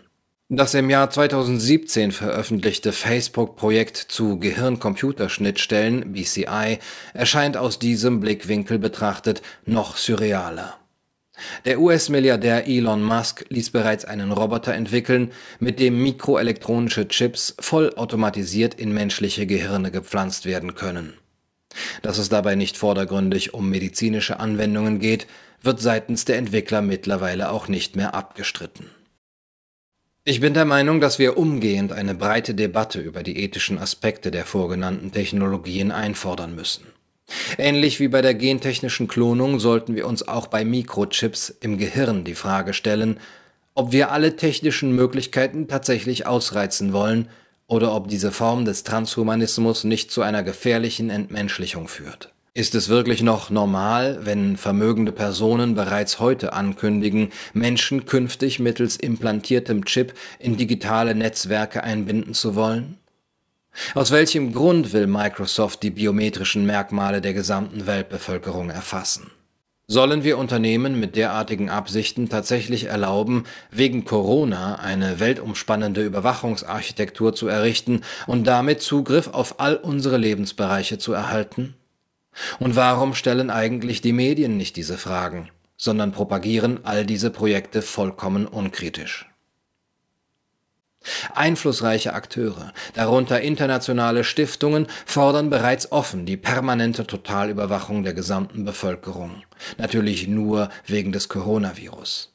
Das 0.48 0.74
im 0.74 0.90
Jahr 0.90 1.10
2017 1.10 2.12
veröffentlichte 2.12 2.92
Facebook-Projekt 2.92 3.96
zu 3.96 4.38
Gehirn-Computerschnittstellen 4.38 6.12
BCI 6.12 6.78
erscheint 7.14 7.56
aus 7.56 7.80
diesem 7.80 8.20
Blickwinkel 8.20 8.78
betrachtet 8.78 9.42
noch 9.64 9.96
surrealer. 9.96 10.78
Der 11.64 11.80
US-Milliardär 11.80 12.68
Elon 12.68 13.02
Musk 13.02 13.44
ließ 13.48 13.70
bereits 13.70 14.04
einen 14.04 14.30
Roboter 14.30 14.72
entwickeln, 14.72 15.32
mit 15.58 15.80
dem 15.80 16.00
mikroelektronische 16.00 17.08
Chips 17.08 17.56
vollautomatisiert 17.58 18.74
in 18.74 18.94
menschliche 18.94 19.48
Gehirne 19.48 19.90
gepflanzt 19.90 20.46
werden 20.46 20.76
können. 20.76 21.14
Dass 22.02 22.18
es 22.18 22.28
dabei 22.28 22.54
nicht 22.54 22.76
vordergründig 22.76 23.52
um 23.52 23.68
medizinische 23.68 24.38
Anwendungen 24.38 25.00
geht, 25.00 25.26
wird 25.60 25.80
seitens 25.80 26.24
der 26.24 26.38
Entwickler 26.38 26.82
mittlerweile 26.82 27.50
auch 27.50 27.66
nicht 27.66 27.96
mehr 27.96 28.14
abgestritten. 28.14 28.90
Ich 30.28 30.40
bin 30.40 30.54
der 30.54 30.64
Meinung, 30.64 31.00
dass 31.00 31.20
wir 31.20 31.38
umgehend 31.38 31.92
eine 31.92 32.12
breite 32.12 32.52
Debatte 32.52 32.98
über 32.98 33.22
die 33.22 33.38
ethischen 33.38 33.78
Aspekte 33.78 34.32
der 34.32 34.44
vorgenannten 34.44 35.12
Technologien 35.12 35.92
einfordern 35.92 36.56
müssen. 36.56 36.84
Ähnlich 37.58 38.00
wie 38.00 38.08
bei 38.08 38.22
der 38.22 38.34
gentechnischen 38.34 39.06
Klonung 39.06 39.60
sollten 39.60 39.94
wir 39.94 40.04
uns 40.04 40.26
auch 40.26 40.48
bei 40.48 40.64
Mikrochips 40.64 41.50
im 41.60 41.78
Gehirn 41.78 42.24
die 42.24 42.34
Frage 42.34 42.74
stellen, 42.74 43.20
ob 43.76 43.92
wir 43.92 44.10
alle 44.10 44.34
technischen 44.34 44.96
Möglichkeiten 44.96 45.68
tatsächlich 45.68 46.26
ausreizen 46.26 46.92
wollen 46.92 47.28
oder 47.68 47.94
ob 47.94 48.08
diese 48.08 48.32
Form 48.32 48.64
des 48.64 48.82
Transhumanismus 48.82 49.84
nicht 49.84 50.10
zu 50.10 50.22
einer 50.22 50.42
gefährlichen 50.42 51.08
Entmenschlichung 51.08 51.86
führt. 51.86 52.32
Ist 52.56 52.74
es 52.74 52.88
wirklich 52.88 53.22
noch 53.22 53.50
normal, 53.50 54.20
wenn 54.22 54.56
vermögende 54.56 55.12
Personen 55.12 55.74
bereits 55.74 56.20
heute 56.20 56.54
ankündigen, 56.54 57.28
Menschen 57.52 58.06
künftig 58.06 58.60
mittels 58.60 58.96
implantiertem 58.96 59.84
Chip 59.84 60.14
in 60.38 60.56
digitale 60.56 61.14
Netzwerke 61.14 61.84
einbinden 61.84 62.32
zu 62.32 62.54
wollen? 62.54 62.96
Aus 63.94 64.10
welchem 64.10 64.54
Grund 64.54 64.94
will 64.94 65.06
Microsoft 65.06 65.82
die 65.82 65.90
biometrischen 65.90 66.64
Merkmale 66.64 67.20
der 67.20 67.34
gesamten 67.34 67.86
Weltbevölkerung 67.86 68.70
erfassen? 68.70 69.30
Sollen 69.86 70.24
wir 70.24 70.38
Unternehmen 70.38 70.98
mit 70.98 71.14
derartigen 71.14 71.68
Absichten 71.68 72.30
tatsächlich 72.30 72.84
erlauben, 72.84 73.44
wegen 73.70 74.06
Corona 74.06 74.76
eine 74.76 75.20
weltumspannende 75.20 76.02
Überwachungsarchitektur 76.02 77.34
zu 77.34 77.48
errichten 77.48 78.00
und 78.26 78.46
damit 78.46 78.80
Zugriff 78.80 79.28
auf 79.28 79.60
all 79.60 79.76
unsere 79.76 80.16
Lebensbereiche 80.16 80.96
zu 80.96 81.12
erhalten? 81.12 81.74
Und 82.58 82.76
warum 82.76 83.14
stellen 83.14 83.50
eigentlich 83.50 84.00
die 84.00 84.12
Medien 84.12 84.56
nicht 84.56 84.76
diese 84.76 84.98
Fragen, 84.98 85.50
sondern 85.76 86.12
propagieren 86.12 86.80
all 86.84 87.06
diese 87.06 87.30
Projekte 87.30 87.82
vollkommen 87.82 88.46
unkritisch? 88.46 89.26
Einflussreiche 91.34 92.14
Akteure, 92.14 92.72
darunter 92.94 93.40
internationale 93.40 94.24
Stiftungen, 94.24 94.86
fordern 95.04 95.50
bereits 95.50 95.92
offen 95.92 96.26
die 96.26 96.36
permanente 96.36 97.06
Totalüberwachung 97.06 98.02
der 98.02 98.14
gesamten 98.14 98.64
Bevölkerung, 98.64 99.42
natürlich 99.78 100.26
nur 100.26 100.68
wegen 100.86 101.12
des 101.12 101.28
Coronavirus. 101.28 102.32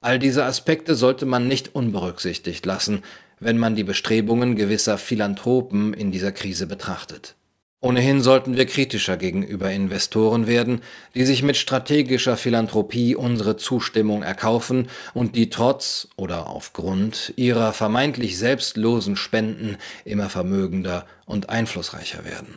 All 0.00 0.18
diese 0.18 0.44
Aspekte 0.44 0.94
sollte 0.94 1.26
man 1.26 1.48
nicht 1.48 1.74
unberücksichtigt 1.74 2.64
lassen, 2.64 3.02
wenn 3.40 3.58
man 3.58 3.74
die 3.74 3.84
Bestrebungen 3.84 4.56
gewisser 4.56 4.98
Philanthropen 4.98 5.92
in 5.92 6.12
dieser 6.12 6.32
Krise 6.32 6.66
betrachtet. 6.66 7.35
Ohnehin 7.82 8.22
sollten 8.22 8.56
wir 8.56 8.64
kritischer 8.64 9.18
gegenüber 9.18 9.70
Investoren 9.70 10.46
werden, 10.46 10.80
die 11.14 11.26
sich 11.26 11.42
mit 11.42 11.58
strategischer 11.58 12.38
Philanthropie 12.38 13.14
unsere 13.14 13.58
Zustimmung 13.58 14.22
erkaufen 14.22 14.88
und 15.12 15.36
die 15.36 15.50
trotz 15.50 16.08
oder 16.16 16.46
aufgrund 16.46 17.34
ihrer 17.36 17.74
vermeintlich 17.74 18.38
selbstlosen 18.38 19.14
Spenden 19.16 19.76
immer 20.04 20.30
vermögender 20.30 21.06
und 21.26 21.50
einflussreicher 21.50 22.24
werden. 22.24 22.56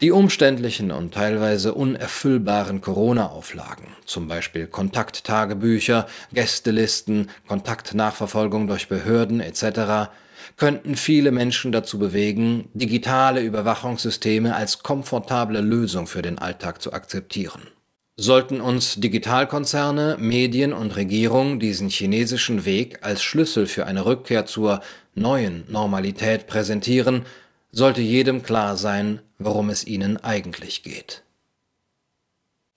Die 0.00 0.12
umständlichen 0.12 0.92
und 0.92 1.14
teilweise 1.14 1.74
unerfüllbaren 1.74 2.80
Corona-Auflagen, 2.82 3.88
zum 4.04 4.28
Beispiel 4.28 4.66
Kontakttagebücher, 4.66 6.06
Gästelisten, 6.32 7.30
Kontaktnachverfolgung 7.48 8.68
durch 8.68 8.88
Behörden 8.88 9.40
etc., 9.40 10.10
könnten 10.56 10.96
viele 10.96 11.32
Menschen 11.32 11.70
dazu 11.72 11.98
bewegen, 11.98 12.68
digitale 12.72 13.42
Überwachungssysteme 13.42 14.54
als 14.54 14.82
komfortable 14.82 15.60
Lösung 15.60 16.06
für 16.06 16.22
den 16.22 16.38
Alltag 16.38 16.80
zu 16.80 16.92
akzeptieren. 16.92 17.62
Sollten 18.18 18.62
uns 18.62 18.94
Digitalkonzerne, 18.94 20.16
Medien 20.18 20.72
und 20.72 20.96
Regierung 20.96 21.60
diesen 21.60 21.90
chinesischen 21.90 22.64
Weg 22.64 23.00
als 23.02 23.22
Schlüssel 23.22 23.66
für 23.66 23.84
eine 23.84 24.06
Rückkehr 24.06 24.46
zur 24.46 24.80
neuen 25.14 25.64
Normalität 25.68 26.46
präsentieren, 26.46 27.26
sollte 27.72 28.00
jedem 28.00 28.42
klar 28.42 28.78
sein, 28.78 29.20
worum 29.38 29.68
es 29.68 29.86
ihnen 29.86 30.16
eigentlich 30.16 30.82
geht. 30.82 31.25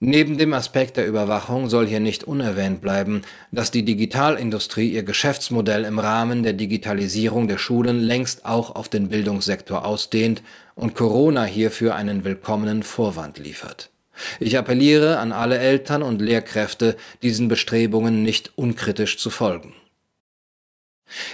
Neben 0.02 0.38
dem 0.38 0.54
Aspekt 0.54 0.96
der 0.96 1.06
Überwachung 1.06 1.68
soll 1.68 1.86
hier 1.86 2.00
nicht 2.00 2.24
unerwähnt 2.24 2.80
bleiben, 2.80 3.20
dass 3.52 3.70
die 3.70 3.84
Digitalindustrie 3.84 4.88
ihr 4.88 5.02
Geschäftsmodell 5.02 5.84
im 5.84 5.98
Rahmen 5.98 6.42
der 6.42 6.54
Digitalisierung 6.54 7.48
der 7.48 7.58
Schulen 7.58 8.00
längst 8.00 8.46
auch 8.46 8.74
auf 8.74 8.88
den 8.88 9.10
Bildungssektor 9.10 9.84
ausdehnt 9.84 10.42
und 10.74 10.94
Corona 10.94 11.44
hierfür 11.44 11.96
einen 11.96 12.24
willkommenen 12.24 12.82
Vorwand 12.82 13.36
liefert. 13.36 13.90
Ich 14.38 14.56
appelliere 14.56 15.18
an 15.18 15.32
alle 15.32 15.58
Eltern 15.58 16.02
und 16.02 16.22
Lehrkräfte, 16.22 16.96
diesen 17.22 17.48
Bestrebungen 17.48 18.22
nicht 18.22 18.52
unkritisch 18.56 19.18
zu 19.18 19.28
folgen. 19.28 19.74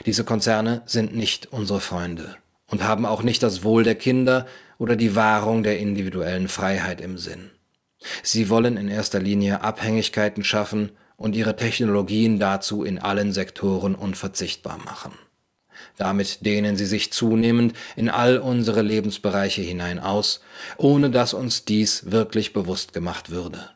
Diese 0.06 0.24
Konzerne 0.24 0.82
sind 0.86 1.14
nicht 1.14 1.52
unsere 1.52 1.80
Freunde 1.80 2.34
und 2.66 2.82
haben 2.82 3.06
auch 3.06 3.22
nicht 3.22 3.44
das 3.44 3.62
Wohl 3.62 3.84
der 3.84 3.94
Kinder 3.94 4.44
oder 4.76 4.96
die 4.96 5.14
Wahrung 5.14 5.62
der 5.62 5.78
individuellen 5.78 6.48
Freiheit 6.48 7.00
im 7.00 7.16
Sinn. 7.16 7.52
Sie 8.22 8.48
wollen 8.48 8.76
in 8.76 8.88
erster 8.88 9.20
Linie 9.20 9.62
Abhängigkeiten 9.62 10.44
schaffen 10.44 10.90
und 11.16 11.34
ihre 11.34 11.56
Technologien 11.56 12.38
dazu 12.38 12.84
in 12.84 12.98
allen 12.98 13.32
Sektoren 13.32 13.94
unverzichtbar 13.94 14.78
machen. 14.78 15.12
Damit 15.96 16.44
dehnen 16.44 16.76
sie 16.76 16.86
sich 16.86 17.12
zunehmend 17.12 17.74
in 17.96 18.08
all 18.08 18.38
unsere 18.38 18.82
Lebensbereiche 18.82 19.62
hinein 19.62 19.98
aus, 19.98 20.40
ohne 20.76 21.10
dass 21.10 21.34
uns 21.34 21.64
dies 21.64 22.10
wirklich 22.10 22.52
bewusst 22.52 22.92
gemacht 22.92 23.30
würde. 23.30 23.70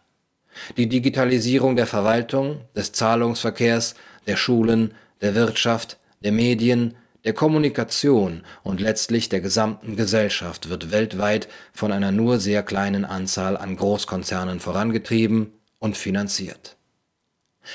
Die 0.76 0.88
Digitalisierung 0.88 1.76
der 1.76 1.87
Verwaltung, 1.87 2.61
des 2.76 2.92
Zahlungsverkehrs, 2.92 3.94
der 4.26 4.37
Schulen, 4.37 4.94
der 5.20 5.35
Wirtschaft, 5.35 5.98
der 6.22 6.33
Medien, 6.33 6.96
der 7.24 7.35
Kommunikation 7.35 8.42
und 8.62 8.80
letztlich 8.80 9.28
der 9.28 9.40
gesamten 9.40 9.96
Gesellschaft 9.96 10.68
wird 10.68 10.90
weltweit 10.90 11.48
von 11.72 11.92
einer 11.92 12.12
nur 12.12 12.38
sehr 12.38 12.62
kleinen 12.62 13.04
Anzahl 13.04 13.56
an 13.56 13.76
Großkonzernen 13.76 14.61
vorangetrieben 14.61 15.52
und 15.78 15.96
finanziert. 15.96 16.76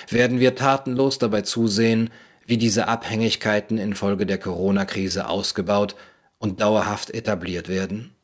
Werden 0.09 0.39
wir 0.39 0.55
tatenlos 0.55 1.19
dabei 1.19 1.41
zusehen, 1.41 2.09
wie 2.45 2.57
diese 2.57 2.87
Abhängigkeiten 2.87 3.77
infolge 3.77 4.25
der 4.25 4.37
Corona-Krise 4.37 5.27
ausgebaut 5.27 5.95
und 6.37 6.61
dauerhaft 6.61 7.11
etabliert 7.11 7.67
werden? 7.67 8.14